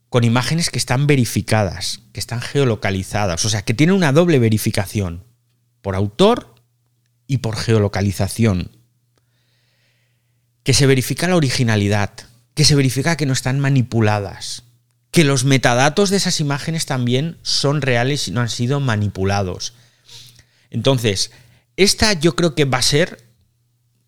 [0.10, 5.24] Con imágenes que están verificadas, que están geolocalizadas, o sea, que tienen una doble verificación,
[5.84, 6.56] por autor
[7.28, 8.72] y por geolocalización.
[10.64, 12.12] Que se verifica la originalidad,
[12.56, 14.64] que se verifica que no están manipuladas,
[15.12, 19.76] que los metadatos de esas imágenes también son reales y no han sido manipulados.
[20.72, 21.30] Entonces,
[21.78, 23.29] esta yo creo que va a ser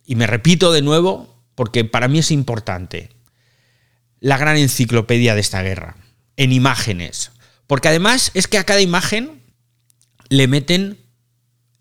[0.06, 3.10] y me repito de nuevo, porque para mí es importante,
[4.20, 5.98] la gran enciclopedia de esta guerra,
[6.38, 7.32] en imágenes.
[7.68, 9.42] Porque además es que a cada imagen
[10.30, 10.98] le meten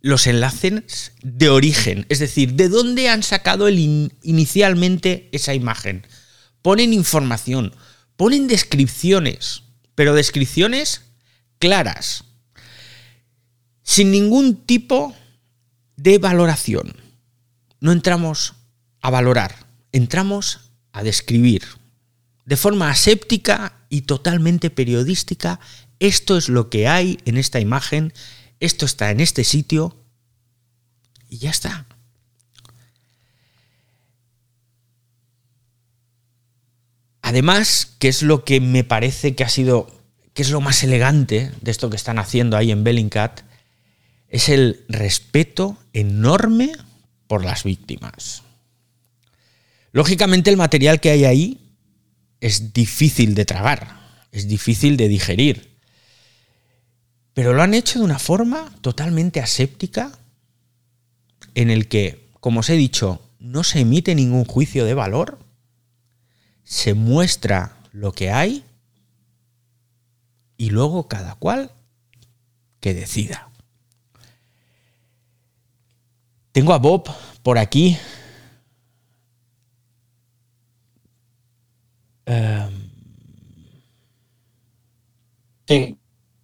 [0.00, 6.06] los enlaces de origen, es decir, de dónde han sacado inicialmente esa imagen.
[6.62, 7.74] Ponen información,
[8.16, 11.02] ponen descripciones, pero descripciones
[11.58, 12.24] claras,
[13.82, 15.14] sin ningún tipo
[15.96, 17.09] de valoración
[17.80, 18.54] no entramos
[19.00, 21.62] a valorar, entramos a describir.
[22.46, 25.60] de forma aséptica y totalmente periodística,
[26.00, 28.12] esto es lo que hay en esta imagen,
[28.58, 29.96] esto está en este sitio
[31.28, 31.86] y ya está.
[37.22, 39.86] Además, que es lo que me parece que ha sido,
[40.34, 43.42] que es lo más elegante de esto que están haciendo ahí en Bellingcat,
[44.28, 46.72] es el respeto enorme
[47.30, 48.42] por las víctimas.
[49.92, 51.76] Lógicamente el material que hay ahí
[52.40, 54.00] es difícil de tragar,
[54.32, 55.78] es difícil de digerir,
[57.32, 60.10] pero lo han hecho de una forma totalmente aséptica
[61.54, 65.38] en el que, como os he dicho, no se emite ningún juicio de valor,
[66.64, 68.64] se muestra lo que hay
[70.56, 71.70] y luego cada cual
[72.80, 73.49] que decida.
[76.52, 77.08] Tengo a Bob
[77.42, 77.96] por aquí.
[82.26, 82.90] Um,
[85.66, 85.96] sí.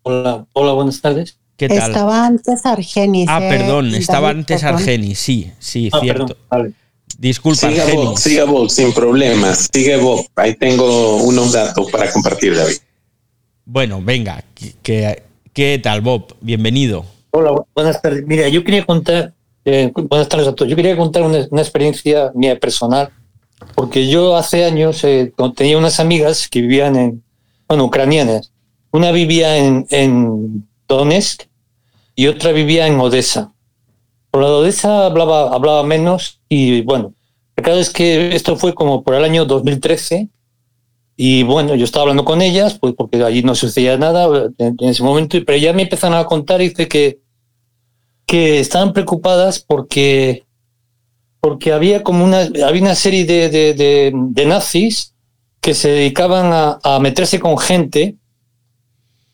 [0.03, 1.38] Hola, hola, buenas tardes.
[1.57, 1.90] ¿Qué tal?
[1.90, 3.29] Estaba antes Argenis.
[3.29, 4.79] Ah, eh, perdón, David, estaba antes perdón.
[4.81, 6.27] Argenis, sí, sí, Ah, cierto.
[6.27, 6.73] perdón, vale.
[7.19, 8.21] Disculpa, Siga Bob, Argenis.
[8.21, 9.69] siga Bob, sin problemas.
[9.73, 10.27] Sigue Bob.
[10.37, 12.77] Ahí tengo unos datos para compartir, David.
[13.64, 14.45] Bueno, venga,
[14.83, 16.37] ¿qué, qué tal, Bob?
[16.40, 17.05] Bienvenido.
[17.31, 18.25] Hola, bu- buenas tardes.
[18.27, 19.33] Mira, yo quería contar,
[19.66, 20.70] eh, buenas tardes a todos.
[20.70, 23.11] Yo quería contar una, una experiencia mía personal,
[23.74, 27.24] porque yo hace años eh, tenía unas amigas que vivían en,
[27.68, 28.52] bueno, ucranianas.
[28.92, 31.42] Una vivía en, en Donetsk
[32.14, 33.52] y otra vivía en Odessa.
[34.31, 37.14] Por la de Odessa hablaba, hablaba menos y bueno,
[37.57, 40.29] el caso es que esto fue como por el año 2013
[41.16, 44.88] y bueno, yo estaba hablando con ellas, pues porque allí no sucedía nada en, en
[44.88, 47.25] ese momento, pero ya me empezaron a contar y dice que,
[48.26, 50.44] que estaban preocupadas porque,
[51.40, 55.14] porque había como una, había una serie de, de, de- nazis
[55.60, 58.16] que se dedicaban a, a meterse con gente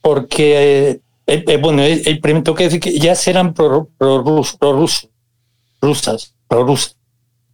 [0.00, 4.22] porque, eh, eh, bueno, el, el primero tengo que decir que ya eran pro, pro,
[4.22, 4.58] rusas,
[6.48, 6.96] prorrusas.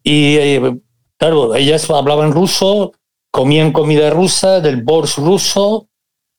[0.03, 0.79] Y eh,
[1.19, 2.93] claro, ellas hablaban ruso,
[3.31, 5.89] comían comida rusa, del bors ruso,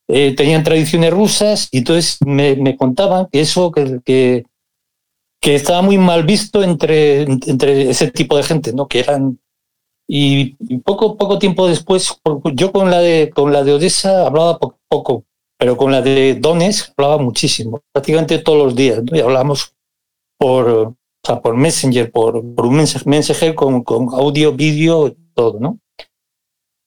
[0.07, 4.43] eh, tenían tradiciones rusas, y entonces me, me contaban que eso, que,
[5.41, 8.87] que estaba muy mal visto entre, entre ese tipo de gente, ¿no?
[8.87, 9.39] Que eran.
[10.07, 12.19] Y, poco, poco tiempo después,
[12.55, 15.25] yo con la de, con la de Odessa hablaba po- poco,
[15.57, 19.15] pero con la de Donetsk hablaba muchísimo, prácticamente todos los días, ¿no?
[19.15, 19.75] Y hablábamos
[20.39, 20.67] por,
[21.27, 25.79] o por Messenger, por, por un mensaje, con, con audio, vídeo, todo, ¿no?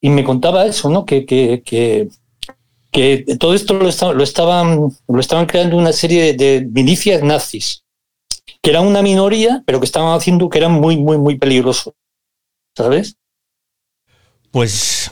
[0.00, 1.04] Y me contaba eso, ¿no?
[1.04, 6.66] Que, que, que, todo esto lo, esta- lo, estaban, lo estaban creando una serie de
[6.70, 7.81] milicias nazis,
[8.62, 11.94] que eran una minoría, pero que estaban haciendo que eran muy, muy, muy peligrosos,
[12.76, 13.16] ¿sabes?
[14.50, 15.10] Pues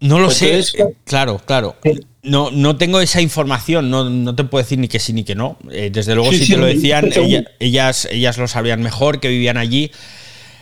[0.00, 0.58] no lo sé.
[0.58, 0.64] eh,
[1.04, 1.76] Claro, claro.
[2.22, 5.34] No, no tengo esa información, no, no te puedo decir ni que sí ni que
[5.34, 5.58] no.
[5.70, 9.20] Eh, desde luego, Sí, si sí, te lo decían, ella- ellas, ellas lo sabrían mejor,
[9.20, 9.90] que vivían allí.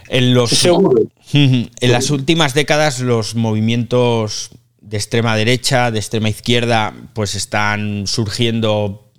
[0.08, 1.00] En, los, Seguro.
[1.32, 9.11] en las últimas décadas, los movimientos de extrema derecha, de extrema izquierda, pues están surgiendo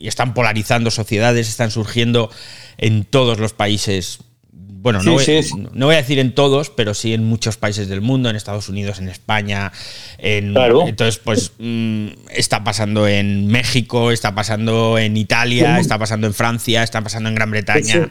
[0.00, 2.30] y están polarizando sociedades, están surgiendo
[2.78, 4.20] en todos los países.
[4.52, 5.54] Bueno, no, voy, sí, sí.
[5.74, 8.70] no voy a decir en todos, pero sí en muchos países del mundo, en Estados
[8.70, 9.72] Unidos, en España.
[10.16, 10.88] En, Claro.
[10.88, 16.82] Entonces, pues mm, está pasando en México, está pasando en Italia, está pasando en Francia,
[16.82, 18.08] está pasando en Gran Bretaña.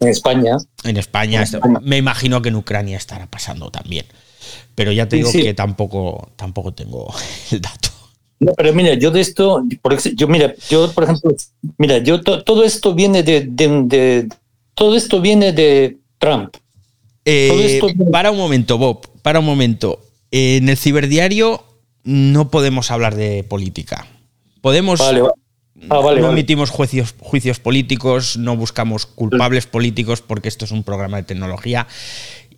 [0.00, 0.56] En España.
[0.84, 1.38] en España.
[1.38, 1.80] En España.
[1.80, 4.04] me imagino que en Ucrania estará pasando también.
[4.74, 7.14] Pero ya te digo que tampoco, tampoco tengo
[7.50, 7.93] el dato.
[8.44, 11.34] No, pero mira, yo de esto, por yo mira, yo por ejemplo,
[11.78, 14.28] mira, yo to- todo esto viene de, de- de-
[14.74, 16.54] todo esto viene de Trump.
[17.24, 20.00] Eh, esto- para un momento, Bob, para un momento.
[20.30, 21.64] En el ciberdiario
[22.02, 24.06] no podemos hablar de política.
[24.60, 24.98] Podemos.
[25.00, 25.22] Vale,
[25.90, 30.82] ah, vale, no emitimos juicios, juicios políticos, no buscamos culpables políticos porque esto es un
[30.82, 31.86] programa de tecnología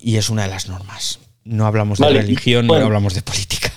[0.01, 1.19] y es una de las normas.
[1.45, 2.81] No hablamos de religión, bueno.
[2.81, 3.71] no hablamos de política.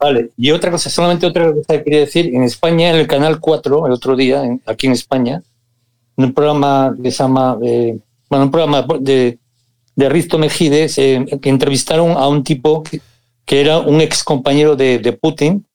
[0.00, 3.38] Vale, y otra cosa, solamente otra cosa que quería decir, en España, en el canal
[3.38, 5.42] 4, el otro día, aquí en España,
[6.16, 7.98] en un programa que se llama, eh,
[8.30, 9.38] un programa de,
[9.94, 13.02] de Risto Mejides, eh, entrevistaron a un tipo que,
[13.44, 15.66] que era un ex compañero de, de Putin,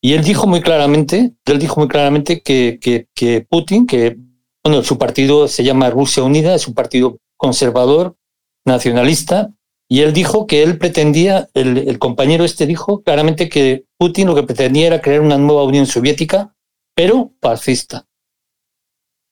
[0.00, 4.16] y él dijo muy claramente, él dijo muy claramente que, que, que Putin, que
[4.64, 8.16] bueno, su partido se llama Rusia Unida, es un partido conservador,
[8.64, 9.50] nacionalista,
[9.92, 14.34] y él dijo que él pretendía, el, el compañero este dijo claramente que Putin lo
[14.34, 16.54] que pretendía era crear una nueva Unión Soviética,
[16.94, 18.06] pero fascista.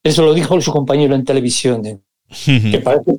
[0.03, 1.85] Eso lo dijo su compañero en televisión.
[1.87, 1.99] eh,
[2.47, 3.13] que parece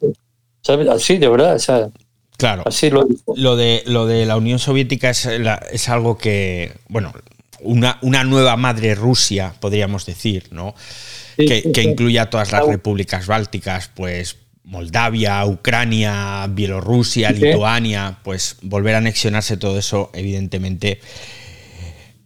[0.62, 0.88] ¿sabes?
[0.88, 1.56] Así, de verdad.
[1.56, 1.90] O sea,
[2.38, 2.64] Claro.
[2.66, 3.34] Así lo dijo.
[3.36, 7.14] Lo de, lo de la Unión Soviética es, la- es algo que, bueno,
[7.62, 10.74] una, una nueva madre Rusia, podríamos decir, ¿no?
[11.38, 11.90] Sí, que, sí, que sí.
[11.90, 17.32] incluye a todas las repúblicas bálticas, pues Moldavia, Ucrania, Bielorrusia.
[17.32, 21.00] Lituania, pues volver a anexionarse todo eso, evidentemente,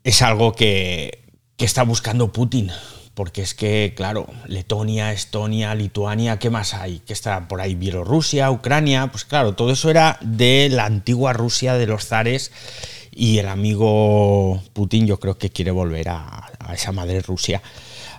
[0.04, 1.24] es algo que,
[1.58, 2.72] que está buscando Putin.
[3.14, 7.00] Porque es que, claro, Letonia, Estonia, Lituania, ¿qué más hay?
[7.00, 7.74] ¿Qué está por ahí?
[7.74, 12.52] Bielorrusia, Ucrania, pues claro, todo eso era de la antigua Rusia de los zares
[13.14, 17.62] y el amigo Putin yo creo que quiere volver a, a esa madre Rusia.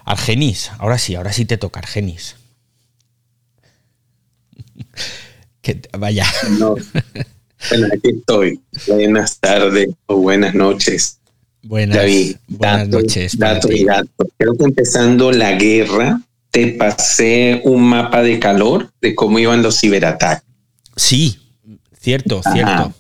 [0.07, 2.37] Argenis, ahora sí, ahora sí te toca Argenis.
[5.63, 6.27] Que, vaya,
[6.59, 6.77] No.
[7.71, 8.61] Bueno, aquí estoy.
[8.87, 11.19] Buenas tardes o buenas noches.
[11.63, 13.33] buenas, David, buenas noches.
[13.33, 13.75] ti.
[13.75, 14.29] y datos.
[14.37, 16.21] Creo que empezando la guerra,
[16.51, 20.45] te pasé un mapa de calor de cómo iban los ciberataques.
[20.95, 21.39] Sí,
[22.01, 22.53] cierto, Ajá.
[22.53, 22.95] cierto.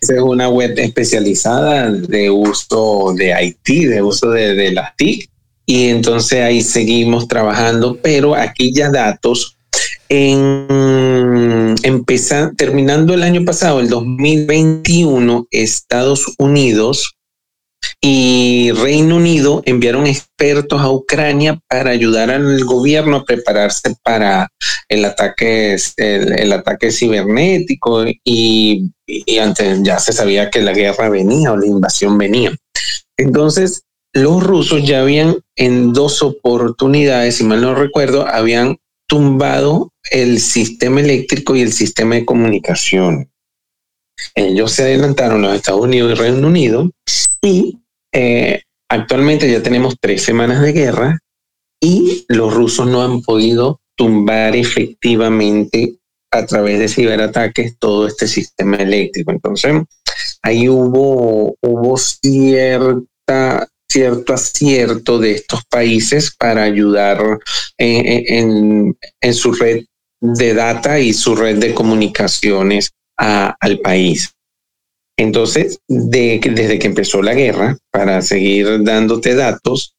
[0.00, 5.30] Esa es una web especializada de uso de IT, de uso de, de las TIC.
[5.66, 9.56] Y entonces ahí seguimos trabajando, pero aquí ya datos.
[10.08, 17.16] En empezar, terminando el año pasado, el 2021, Estados Unidos
[18.00, 24.48] y Reino Unido enviaron expertos a Ucrania para ayudar al gobierno a prepararse para
[24.88, 31.52] el ataque, el ataque cibernético y, y antes ya se sabía que la guerra venía
[31.52, 32.54] o la invasión venía.
[33.16, 38.76] Entonces, los rusos ya habían en dos oportunidades, si mal no recuerdo, habían
[39.06, 43.30] tumbado el sistema eléctrico y el sistema de comunicación.
[44.34, 46.90] Ellos se adelantaron los Estados Unidos y Reino Unido
[47.42, 47.78] y
[48.12, 51.18] eh, actualmente ya tenemos tres semanas de guerra
[51.80, 55.98] y los rusos no han podido tumbar efectivamente
[56.30, 59.30] a través de ciberataques todo este sistema eléctrico.
[59.30, 59.72] Entonces,
[60.42, 67.38] ahí hubo, hubo cierta, cierto acierto de estos países para ayudar
[67.78, 69.84] en, en, en su red
[70.20, 74.34] de data y su red de comunicaciones al país.
[75.16, 79.94] Entonces, de, desde que empezó la guerra, para seguir dándote datos,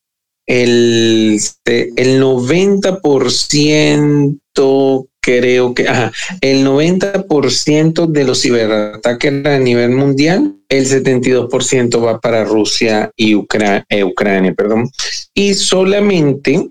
[0.45, 10.85] el, el 90% creo que, ajá, el 90% de los ciberataques a nivel mundial, el
[10.85, 14.87] 72% va para Rusia y eh, Ucrania, perdón,
[15.33, 16.69] y solamente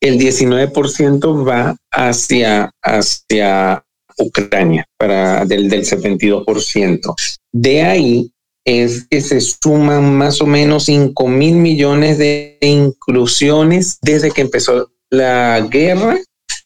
[0.00, 3.84] el 19% va hacia, hacia
[4.16, 7.14] Ucrania, para del, del 72%.
[7.52, 8.32] De ahí
[8.64, 14.90] es que se suman más o menos 5 mil millones de inclusiones desde que empezó
[15.10, 16.18] la guerra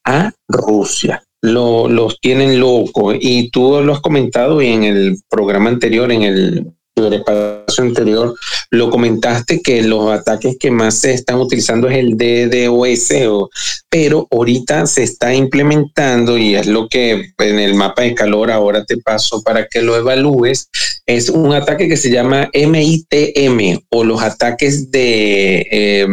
[0.04, 1.22] a Rusia.
[1.42, 6.22] Lo, los tienen locos y tú lo has comentado y en el programa anterior, en
[6.22, 6.72] el
[7.08, 8.34] espacio anterior,
[8.70, 13.48] lo comentaste que los ataques que más se están utilizando es el DDoS,
[13.88, 18.84] pero ahorita se está implementando y es lo que en el mapa de calor ahora
[18.84, 20.68] te paso para que lo evalúes,
[21.06, 26.06] es un ataque que se llama MITM o los ataques de eh,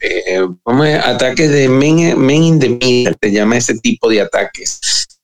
[0.00, 4.80] eh, ataques de men, men in the middle, se llama ese tipo de ataques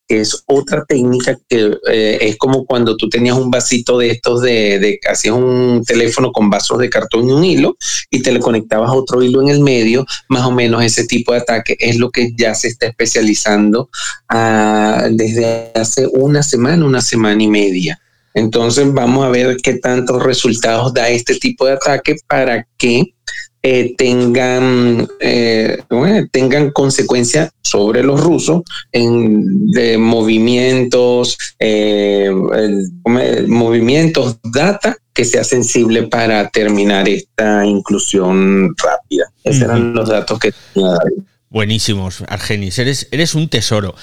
[0.08, 4.78] es otra técnica que eh, es como cuando tú tenías un vasito de estos de,
[4.78, 7.76] de hacías un teléfono con vasos de cartón y un hilo
[8.10, 11.40] y te le conectabas otro hilo en el medio, más o menos ese tipo de
[11.40, 13.90] ataque es lo que ya se está especializando
[14.32, 18.00] uh, desde hace una semana, una semana y media.
[18.34, 23.14] Entonces vamos a ver qué tantos resultados da este tipo de ataque para que
[23.62, 34.38] eh, tengan, eh, bueno, tengan consecuencias sobre los rusos en de movimientos, eh, el, movimientos,
[34.44, 39.24] data que sea sensible para terminar esta inclusión rápida.
[39.42, 41.24] Esos eran los datos que tenía David.
[41.50, 43.94] Buenísimos, Argenis, eres, eres un tesoro.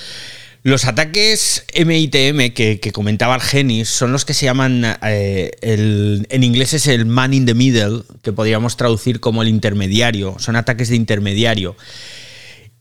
[0.65, 6.87] Los ataques MITM que, comentaba Argenis son los que se llaman, eh, en inglés es
[6.87, 11.75] el man in the middle, que podríamos traducir como el intermediario, son ataques de intermediario.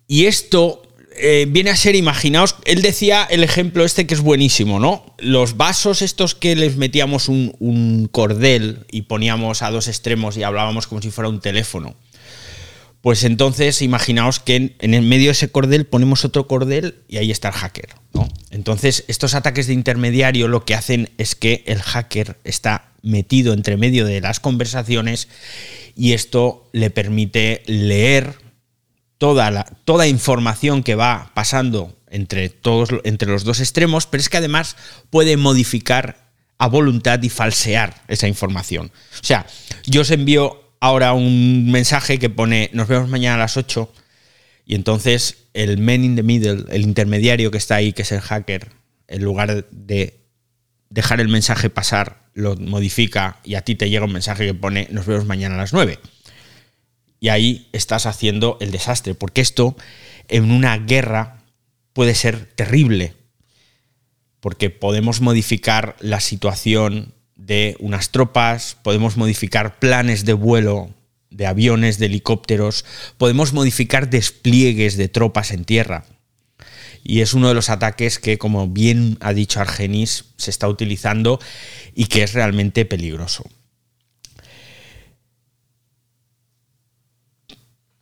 [0.09, 0.81] Y esto
[1.15, 5.05] eh, viene a ser, imaginaos, él decía el ejemplo este que es buenísimo, ¿no?
[5.19, 10.87] Los vasos estos que les metíamos un cordel y poníamos a dos extremos y hablábamos
[10.87, 11.95] como si fuera un teléfono.
[13.05, 17.31] Pues entonces imaginaos que en, el medio de ese cordel ponemos otro cordel y ahí
[17.31, 17.91] está el hacker.
[18.51, 23.77] Entonces estos ataques de intermediario lo que hacen es que el hacker está metido entre
[23.77, 25.29] medio de las conversaciones
[25.95, 28.37] y esto le permite leer
[29.19, 34.31] toda la toda información que va pasando entre, todos, entre los dos extremos, pero es
[34.31, 34.77] que además
[35.11, 38.93] puede modificar a voluntad y falsear esa información.
[39.21, 39.45] O sea,
[39.85, 43.91] yo os envío ahora un mensaje que pone nos vemos mañana a las 8
[44.67, 48.21] y entonces el man in the middle, el intermediario que está ahí, que es el
[48.21, 48.69] hacker,
[49.09, 50.21] en lugar de
[50.91, 54.87] dejar el mensaje pasar, lo modifica y a ti te llega un mensaje que pone
[54.91, 55.99] nos vemos mañana a las 9.
[57.19, 59.77] Y ahí estás haciendo el desastre, porque esto
[60.29, 61.45] en una guerra
[61.95, 63.15] puede ser terrible,
[64.41, 67.15] porque podemos modificar la situación
[67.47, 70.91] de unas tropas, podemos modificar planes de vuelo
[71.31, 72.85] de aviones, de helicópteros,
[73.19, 76.05] podemos modificar despliegues de tropas en tierra.
[77.03, 81.39] Y es uno de los ataques que, como bien ha dicho Argenis, se está utilizando
[81.95, 83.45] y que es realmente peligroso.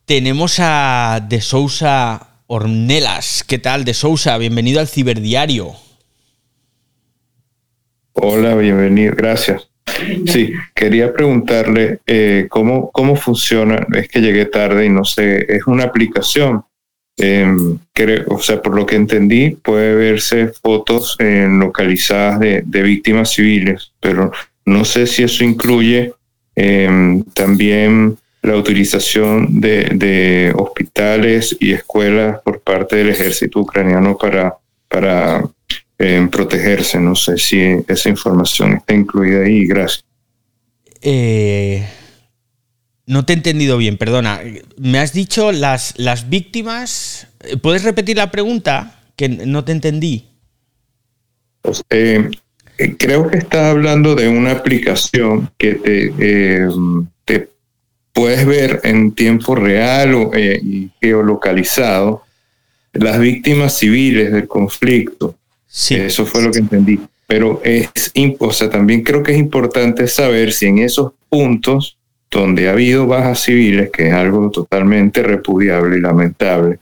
[0.05, 3.43] Tenemos a De Sousa Ornelas.
[3.43, 4.37] ¿Qué tal, De Sousa?
[4.37, 5.82] Bienvenido al Ciberdiario.
[8.15, 9.67] Hola, bienvenido, gracias.
[10.27, 15.65] Sí, quería preguntarle eh, cómo, cómo funciona, es que llegué tarde y no sé, es
[15.65, 16.63] una aplicación,
[17.17, 17.79] em,
[18.27, 24.31] o sea, por lo que entendí, puede verse fotos localizadas de, víctimas civiles, pero
[24.65, 26.13] no sé si eso incluye
[26.55, 34.55] em, también la utilización de, de, hospitales y escuelas por parte del ejército ucraniano para,
[34.87, 35.43] para
[36.03, 36.99] en protegerse.
[36.99, 39.65] No sé si esa información está incluida ahí.
[39.65, 40.05] Gracias.
[41.01, 41.85] Eh,
[43.05, 44.39] no te he entendido bien, perdona.
[44.77, 47.27] Me has dicho las, las víctimas.
[47.61, 49.01] ¿Puedes repetir la pregunta?
[49.15, 50.27] Que no te entendí.
[51.61, 52.29] Pues, eh,
[52.77, 56.67] eh, creo que estás hablando de una aplicación que te,
[57.25, 57.49] te
[58.13, 62.23] puedes ver en tiempo real o, y geolocalizado
[62.93, 65.35] las víctimas civiles del conflicto.
[65.89, 66.99] Eso fue lo que entendí.
[67.25, 67.89] Pero es,
[68.39, 71.97] o sea, también creo que es importante saber si en esos puntos
[72.29, 76.79] donde ha habido bajas civiles, que es algo totalmente repudiable y lamentable,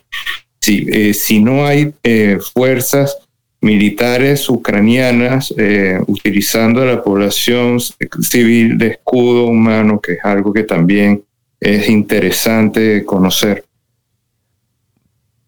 [0.60, 3.18] si, eh, si no hay eh, fuerzas
[3.62, 10.64] militares ucranianas eh, utilizando a la población civil de escudo humano, que es algo que
[10.64, 11.24] también
[11.60, 13.66] es interesante conocer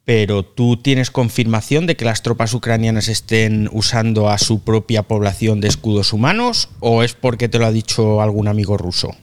[0.05, 5.61] pero tú tienes confirmación de que las tropas ucranianas estén usando a su propia población
[5.61, 9.15] de escudos humanos o es porque te lo ha dicho algún amigo ruso?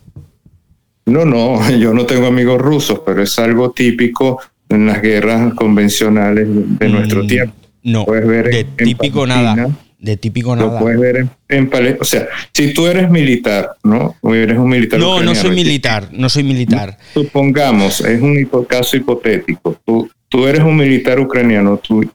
[1.06, 6.48] No, no, yo no tengo amigos rusos, pero es algo típico en las guerras convencionales
[6.48, 7.54] de mm, nuestro tiempo.
[7.82, 9.68] No, puedes ver de típico nada.
[9.98, 10.72] De típico nada.
[10.72, 11.70] Lo puedes ver en,
[12.00, 14.16] O sea, si tú eres militar, ¿no?
[14.32, 14.98] eres un militar.
[14.98, 16.96] No, no soy militar, no soy militar.
[17.12, 19.78] Supongamos, es un caso hipotético.
[19.84, 22.10] Tú, tú eres un militar ucraniano, tu,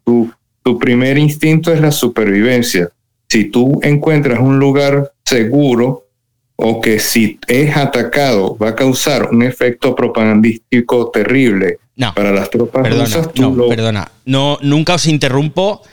[0.64, 2.90] tu primer instinto es la supervivencia.
[3.30, 6.08] Si tú encuentras un lugar seguro
[6.56, 11.78] o que si es atacado va a causar un efecto propagandístico terrible
[12.16, 15.84] para las tropas perdona, rusas, no, perdona, no, nunca os interrumpo,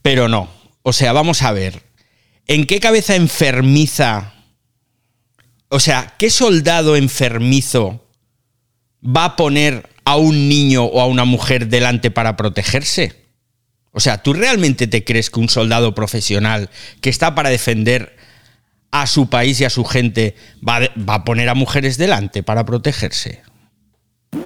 [0.00, 0.48] pero no.
[0.82, 1.82] O sea, vamos a ver.
[2.46, 4.34] ¿En qué cabeza enfermiza?
[5.68, 8.00] O sea, ¿qué soldado enfermizo
[9.04, 13.24] va a poner a un niño o a una mujer delante para protegerse?
[13.92, 16.68] O sea, ¿tú realmente te crees que un soldado profesional
[17.00, 18.16] que está para defender
[18.90, 20.34] a su país y a su gente
[20.66, 23.42] va, a poner a mujeres delante para protegerse?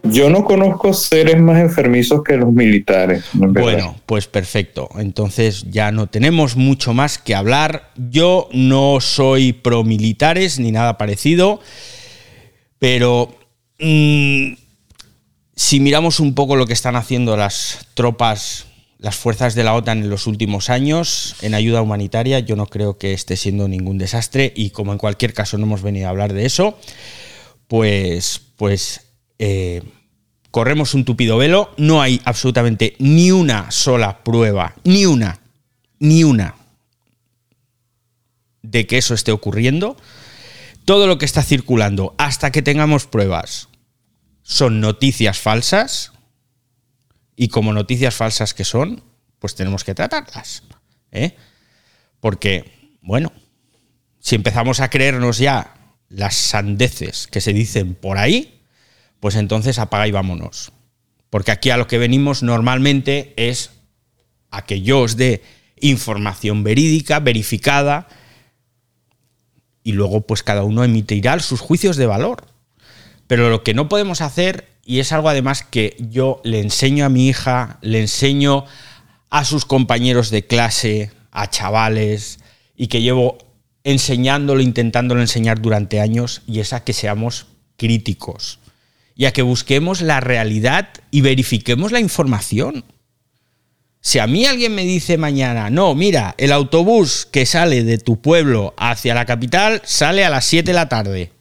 [0.02, 3.24] Yo no conozco seres más enfermizos que los militares.
[3.32, 4.90] Bueno, pues perfecto.
[4.98, 7.90] Entonces ya no tenemos mucho más que hablar.
[7.96, 11.60] Yo no soy pro militares ni nada parecido,
[12.78, 13.34] pero
[13.78, 14.52] mm,
[15.58, 18.66] si miramos un poco lo que están haciendo las tropas,
[18.98, 22.96] las fuerzas de la OTAN en los últimos años en ayuda humanitaria, yo no creo
[22.96, 26.32] que esté siendo ningún desastre y como en cualquier caso no hemos venido a hablar
[26.32, 26.78] de eso,
[27.66, 29.00] pues, pues
[29.40, 29.82] eh,
[30.52, 35.40] corremos un tupido velo, no hay absolutamente ni una sola prueba, ni una,
[35.98, 36.54] ni una,
[38.62, 39.96] de que eso esté ocurriendo.
[40.84, 43.68] Todo lo que está circulando, hasta que tengamos pruebas,
[44.48, 46.12] son noticias falsas
[47.36, 49.04] y como noticias falsas que son,
[49.38, 50.62] pues tenemos que tratarlas.
[51.12, 51.36] ¿eh?
[52.18, 53.30] Porque, bueno,
[54.20, 55.76] si empezamos a creernos ya
[56.08, 58.62] las sandeces que se dicen por ahí,
[59.20, 60.72] pues entonces apaga y vámonos.
[61.28, 63.72] Porque aquí a lo que venimos normalmente es
[64.50, 65.42] a que yo os dé
[65.78, 68.08] información verídica, verificada,
[69.82, 72.57] y luego pues cada uno emitirá sus juicios de valor.
[73.28, 77.08] Pero lo que no podemos hacer, y es algo además que yo le enseño a
[77.08, 78.64] mi hija, le enseño
[79.30, 82.40] a sus compañeros de clase, a chavales,
[82.76, 83.38] y que llevo
[83.84, 88.58] enseñándolo, intentándolo enseñar durante años, y es a que seamos críticos
[89.18, 92.84] y a que busquemos la realidad y verifiquemos la información.
[94.00, 98.20] Si a mí alguien me dice mañana, no, mira, el autobús que sale de tu
[98.20, 101.32] pueblo hacia la capital sale a las 7 de la tarde.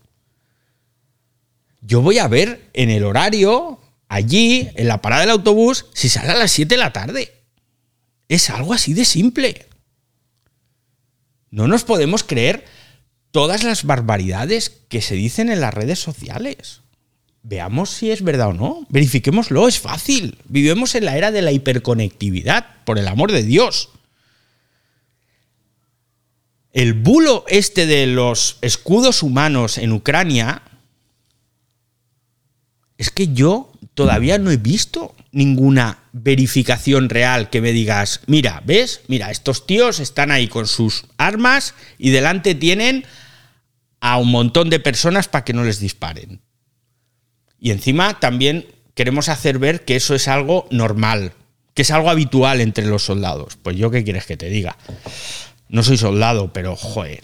[1.88, 3.80] Yo voy a ver en el horario,
[4.10, 7.34] allí, en la parada del autobús, si sale a las 7 de la tarde.
[8.28, 9.68] Es algo así de simple.
[11.50, 12.66] No nos podemos creer
[13.32, 16.82] todas las barbaridades que se dicen en las redes sociales.
[17.42, 18.86] Veamos si es verdad o no.
[18.90, 20.40] Verifiquémoslo, es fácil.
[20.50, 23.92] Vivimos en la era de la hiperconectividad, por el amor de Dios.
[26.74, 30.64] El bulo este de los escudos humanos en Ucrania
[32.98, 39.02] es que yo todavía no he visto ninguna verificación real que me digas, mira, ¿ves?
[39.08, 43.06] Mira, estos tíos están ahí con sus armas y delante tienen
[44.00, 46.42] a un montón de personas para que no les disparen.
[47.60, 51.34] Y encima también queremos hacer ver que eso es algo normal,
[51.74, 53.58] que es algo habitual entre los soldados.
[53.62, 54.78] Pues yo qué quieres que te diga.
[55.70, 57.24] No soy soldado, pero joder.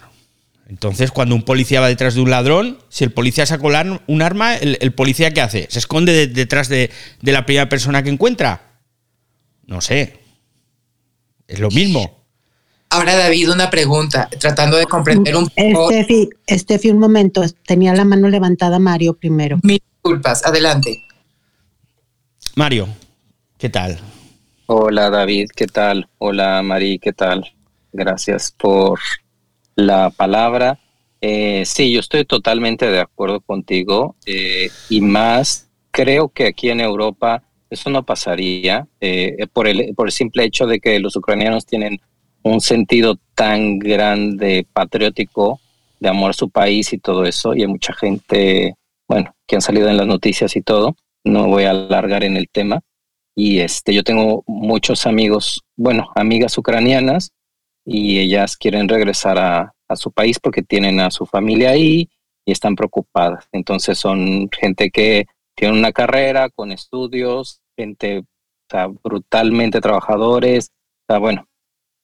[0.73, 3.63] Entonces, cuando un policía va detrás de un ladrón, si el policía saca
[4.07, 5.67] un arma, el, policía ¿qué hace?
[5.69, 6.89] ¿Se esconde detrás de,
[7.21, 8.79] de la primera persona que encuentra?
[9.67, 10.19] No sé.
[11.47, 12.25] Es lo mismo.
[12.89, 15.91] Ahora, David, una pregunta, tratando de comprender un poco.
[15.91, 17.43] Estefi, Estefi, un momento.
[17.67, 19.59] Tenía la mano levantada Mario primero.
[19.61, 21.05] Mil disculpas, adelante.
[22.55, 22.87] Mario,
[23.59, 23.99] ¿qué tal?
[24.65, 26.09] Hola, David, ¿qué tal?
[26.17, 27.53] Hola, Mari, ¿qué tal?
[27.91, 28.99] Gracias por
[29.75, 30.79] la palabra.
[31.21, 36.81] Eh, sí, yo estoy totalmente de acuerdo contigo eh, y más creo que aquí en
[36.81, 41.65] Europa eso no pasaría eh, por, el, por el simple hecho de que los ucranianos
[41.65, 41.99] tienen
[42.43, 45.59] un sentido tan grande patriótico
[45.99, 48.75] de amor a su país y todo eso, y hay mucha gente,
[49.07, 52.49] bueno, que han salido en las noticias y todo, no voy a alargar en el
[52.49, 52.81] tema,
[53.35, 57.31] y este, yo tengo muchos amigos, bueno, amigas ucranianas,
[57.85, 62.09] y ellas quieren regresar a, a su país porque tienen a su familia ahí
[62.45, 63.47] y están preocupadas.
[63.51, 65.25] Entonces son gente que
[65.55, 68.23] tiene una carrera con estudios, gente
[69.03, 70.71] brutalmente trabajadores.
[71.07, 71.47] Bueno,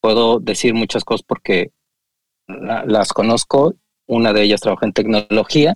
[0.01, 1.71] puedo decir muchas cosas porque
[2.47, 3.73] las conozco.
[4.07, 5.75] Una de ellas trabaja en tecnología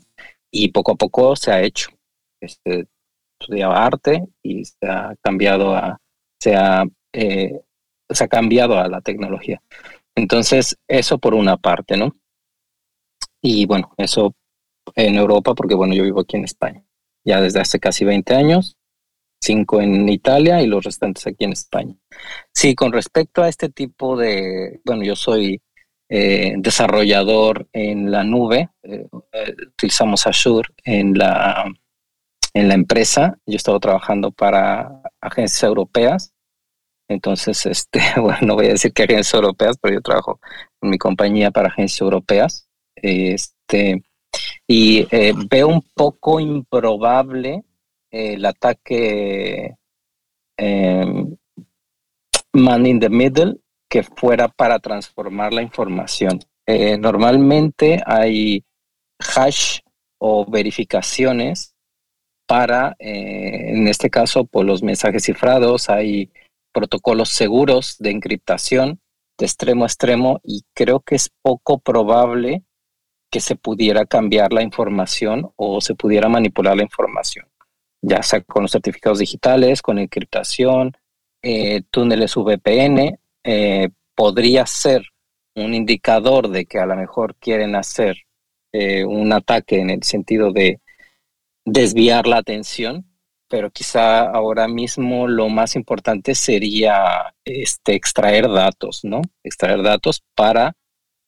[0.51, 1.89] y poco a poco se ha hecho.
[2.41, 2.87] Este,
[3.39, 5.99] estudiaba arte y se ha cambiado a,
[6.39, 6.83] se ha,
[7.13, 7.61] eh,
[8.09, 9.61] se ha cambiado a la tecnología.
[10.15, 12.15] Entonces, eso por una parte, ¿no?
[13.41, 14.35] Y bueno, eso
[14.95, 16.83] en Europa, porque bueno, yo vivo aquí en España,
[17.25, 18.77] ya desde hace casi 20 años,
[19.41, 21.95] cinco en Italia y los restantes aquí en España.
[22.53, 25.61] Sí, con respecto a este tipo de, bueno, yo soy
[26.09, 29.05] eh, desarrollador en la nube, eh,
[29.67, 31.65] utilizamos Azure en la,
[32.53, 36.32] en la empresa, yo he estado trabajando para agencias europeas,
[37.13, 40.39] entonces, este, bueno, no voy a decir que agencias europeas, pero yo trabajo
[40.81, 44.03] en mi compañía para agencias europeas, este,
[44.67, 47.63] y eh, veo un poco improbable
[48.11, 49.75] el ataque
[50.57, 51.35] em,
[52.53, 53.57] man in the middle
[53.89, 56.39] que fuera para transformar la información.
[56.65, 58.63] Eh, normalmente hay
[59.19, 59.79] hash
[60.19, 61.75] o verificaciones
[62.47, 66.31] para, eh, en este caso, por los mensajes cifrados, hay
[66.73, 68.99] protocolos seguros de encriptación
[69.37, 72.63] de extremo a extremo y creo que es poco probable
[73.31, 77.47] que se pudiera cambiar la información o se pudiera manipular la información
[78.03, 80.91] ya sea con los certificados digitales, con encriptación,
[81.41, 85.03] eh, túneles VPN, eh, podría ser
[85.55, 88.17] un indicador de que a lo mejor quieren hacer
[88.73, 90.81] eh, un ataque en el sentido de
[91.63, 93.05] desviar la atención,
[93.53, 99.21] pero quizá ahora mismo lo más importante sería este, extraer datos, ¿no?
[99.43, 100.75] Extraer datos para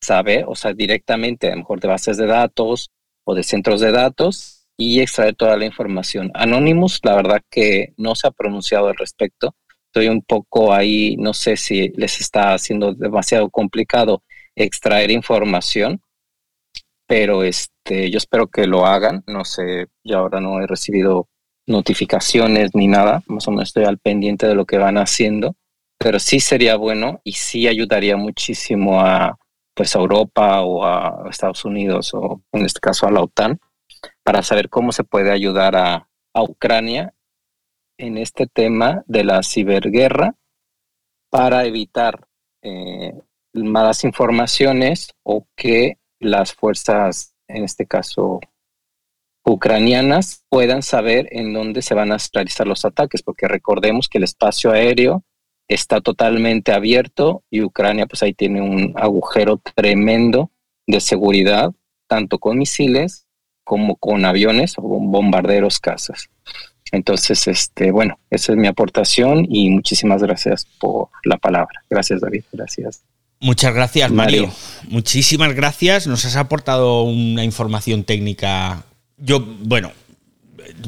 [0.02, 2.90] saber, o sea, directamente, a lo mejor de bases de datos
[3.26, 6.32] o de centros de datos, y extraer toda la información.
[6.34, 9.54] Anonymous, la verdad que no se ha pronunciado al respecto.
[9.94, 14.24] Estoy un poco ahí, no sé si les está haciendo demasiado complicado
[14.56, 16.02] extraer información,
[17.06, 19.24] pero este, yo espero que lo hagan.
[19.28, 21.30] No sé, yo ahora no he recibido
[21.68, 25.56] notificaciones ni nada, más o menos estoy al pendiente de lo que van haciendo,
[25.98, 29.38] pero sí sería bueno y sí ayudaría muchísimo a
[29.76, 33.60] pues a Europa o a Estados Unidos o en este caso a la OTAN
[34.24, 36.08] para saber cómo se puede ayudar a,
[36.38, 37.14] Ucrania
[37.98, 40.36] en este tema de la ciberguerra
[41.30, 42.28] para evitar
[42.62, 43.14] eh,
[43.54, 48.42] malas informaciones o que las fuerzas, en este caso
[49.46, 54.24] ucranianas, puedan saber en dónde se van a realizar los ataques, porque recordemos que el
[54.24, 55.24] espacio aéreo
[55.68, 60.52] está totalmente abierto y Ucrania pues ahí tiene un agujero tremendo
[60.88, 61.72] de seguridad,
[62.08, 63.28] tanto con misiles
[63.64, 66.30] como con aviones o bombarderos casas.
[66.92, 71.84] Entonces, este, bueno, esa es mi aportación y muchísimas gracias por la palabra.
[71.90, 72.44] Gracias, David.
[72.52, 73.04] Gracias.
[73.42, 74.50] Muchas gracias, Mario.
[74.88, 76.08] Muchísimas gracias.
[76.08, 78.86] Nos has aportado una información técnica.
[79.18, 79.92] Yo, bueno,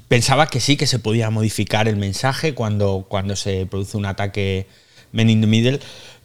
[0.07, 4.67] pensaba que sí, que se podía modificar el mensaje cuando, cuando se produce un ataque
[5.11, 5.79] men in the middle,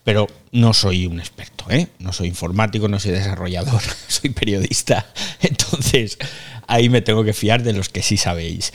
[0.04, 1.88] pero no soy un experto, ¿eh?
[1.98, 5.06] No soy informático, no soy desarrollador, soy periodista.
[5.40, 6.18] Entonces,
[6.66, 8.72] ahí me tengo que fiar de los que sí sabéis.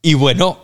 [0.00, 0.58] Y bueno,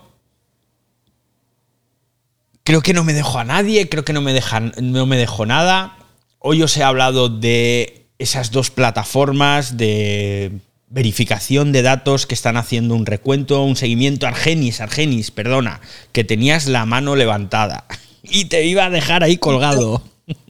[2.65, 5.47] creo que no me dejo a nadie, creo que no me, dejan, no me dejo
[5.47, 5.97] nada.
[6.39, 10.53] Hoy os he hablado de esas dos plataformas de
[10.91, 14.27] verificación de datos que están haciendo un recuento, un seguimiento.
[14.27, 15.81] Argenis, Argenis, perdona,
[16.13, 17.85] que tenías la mano levantada
[18.23, 20.03] y te iba a dejar ahí colgado.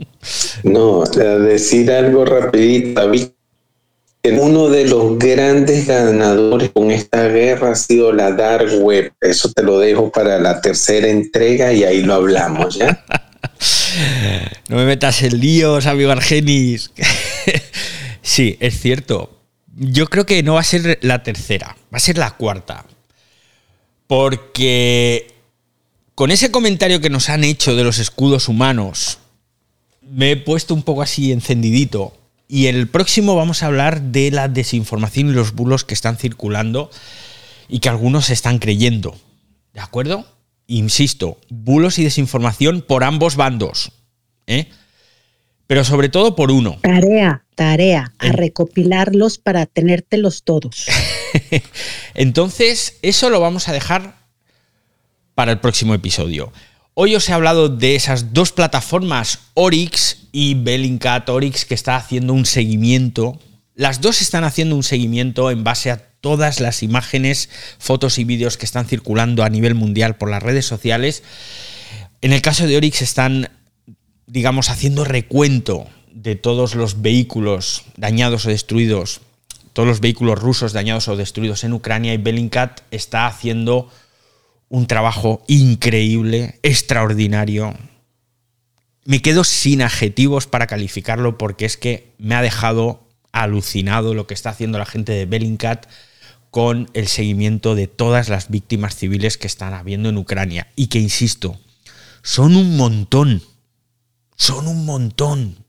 [0.65, 3.01] No, decir algo rapidito.
[4.25, 9.13] Uno de los grandes ganadores con esta guerra ha sido la Dark Web.
[9.21, 13.05] Eso te lo dejo para la tercera entrega y ahí lo hablamos, ¿ya?
[14.69, 16.91] no me metas en líos, amigo Argenis.
[18.21, 19.38] sí, es cierto.
[19.81, 22.85] Yo creo que no va a ser la tercera, va a ser la cuarta.
[24.09, 25.35] Porque
[26.17, 29.19] con ese comentario que nos han hecho de los escudos humanos,
[30.03, 32.19] me he puesto un poco así encendidito
[32.49, 36.91] y el próximo vamos a hablar de la desinformación y los bulos que están circulando
[37.69, 39.17] y que algunos están creyendo.
[39.75, 40.27] ¿De acuerdo?
[40.67, 43.93] Insisto, bulos y desinformación por ambos bandos.
[44.49, 44.67] ¿eh?
[45.69, 46.79] Pero sobre todo por uno.
[46.81, 50.87] Tarea, tarea, a recopilarlos para tenértelos todos.
[52.15, 54.17] Entonces, eso lo vamos a dejar
[55.35, 56.53] para el próximo episodio.
[56.95, 62.33] Hoy os he hablado de esas dos plataformas, Orix y Bellingcat Orix, que está haciendo
[62.33, 63.39] un seguimiento.
[63.75, 68.57] Las dos están haciendo un seguimiento en base a todas las imágenes, fotos y vídeos
[68.57, 71.23] que están circulando a nivel mundial por las redes sociales.
[72.23, 73.51] En el caso de Orix están,
[74.29, 79.23] digamos, haciendo recuento de todos los vehículos dañados o destruidos,
[79.73, 83.91] todos los vehículos rusos dañados o destruidos en Ucrania y Bellingcat está haciendo
[84.69, 87.75] un trabajo increíble, extraordinario.
[89.05, 94.35] Me quedo sin adjetivos para calificarlo porque es que me ha dejado alucinado lo que
[94.35, 95.87] está haciendo la gente de Bellingcat
[96.51, 100.69] con el seguimiento de todas las víctimas civiles que están habiendo en Ucrania.
[100.77, 101.59] Y que, insisto,
[102.23, 103.43] son un montón.
[104.39, 105.67] Son un montón.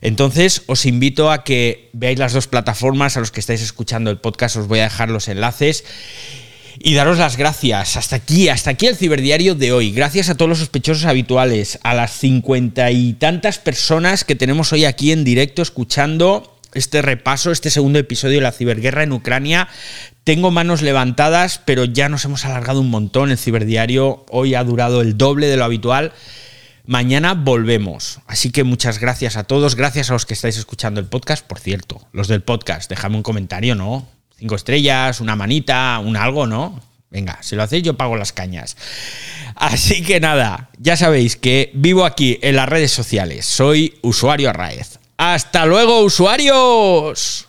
[0.00, 4.18] Entonces, os invito a que veáis las dos plataformas a los que estáis escuchando el
[4.18, 5.84] podcast, os voy a dejar los enlaces
[6.78, 7.96] y daros las gracias.
[7.96, 9.92] Hasta aquí, hasta aquí el ciberdiario de hoy.
[9.92, 14.84] Gracias a todos los sospechosos habituales, a las cincuenta y tantas personas que tenemos hoy
[14.84, 19.68] aquí en directo escuchando este repaso, este segundo episodio de la ciberguerra en Ucrania.
[20.24, 23.30] Tengo manos levantadas, pero ya nos hemos alargado un montón.
[23.30, 26.12] El ciberdiario hoy ha durado el doble de lo habitual.
[26.86, 28.20] Mañana volvemos.
[28.26, 29.74] Así que muchas gracias a todos.
[29.74, 31.44] Gracias a los que estáis escuchando el podcast.
[31.44, 34.06] Por cierto, los del podcast, dejadme un comentario, ¿no?
[34.38, 36.80] Cinco estrellas, una manita, un algo, ¿no?
[37.10, 38.76] Venga, si lo hacéis yo pago las cañas.
[39.54, 43.46] Así que nada, ya sabéis que vivo aquí en las redes sociales.
[43.46, 44.98] Soy usuario Arraez.
[45.16, 47.48] ¡Hasta luego, usuarios!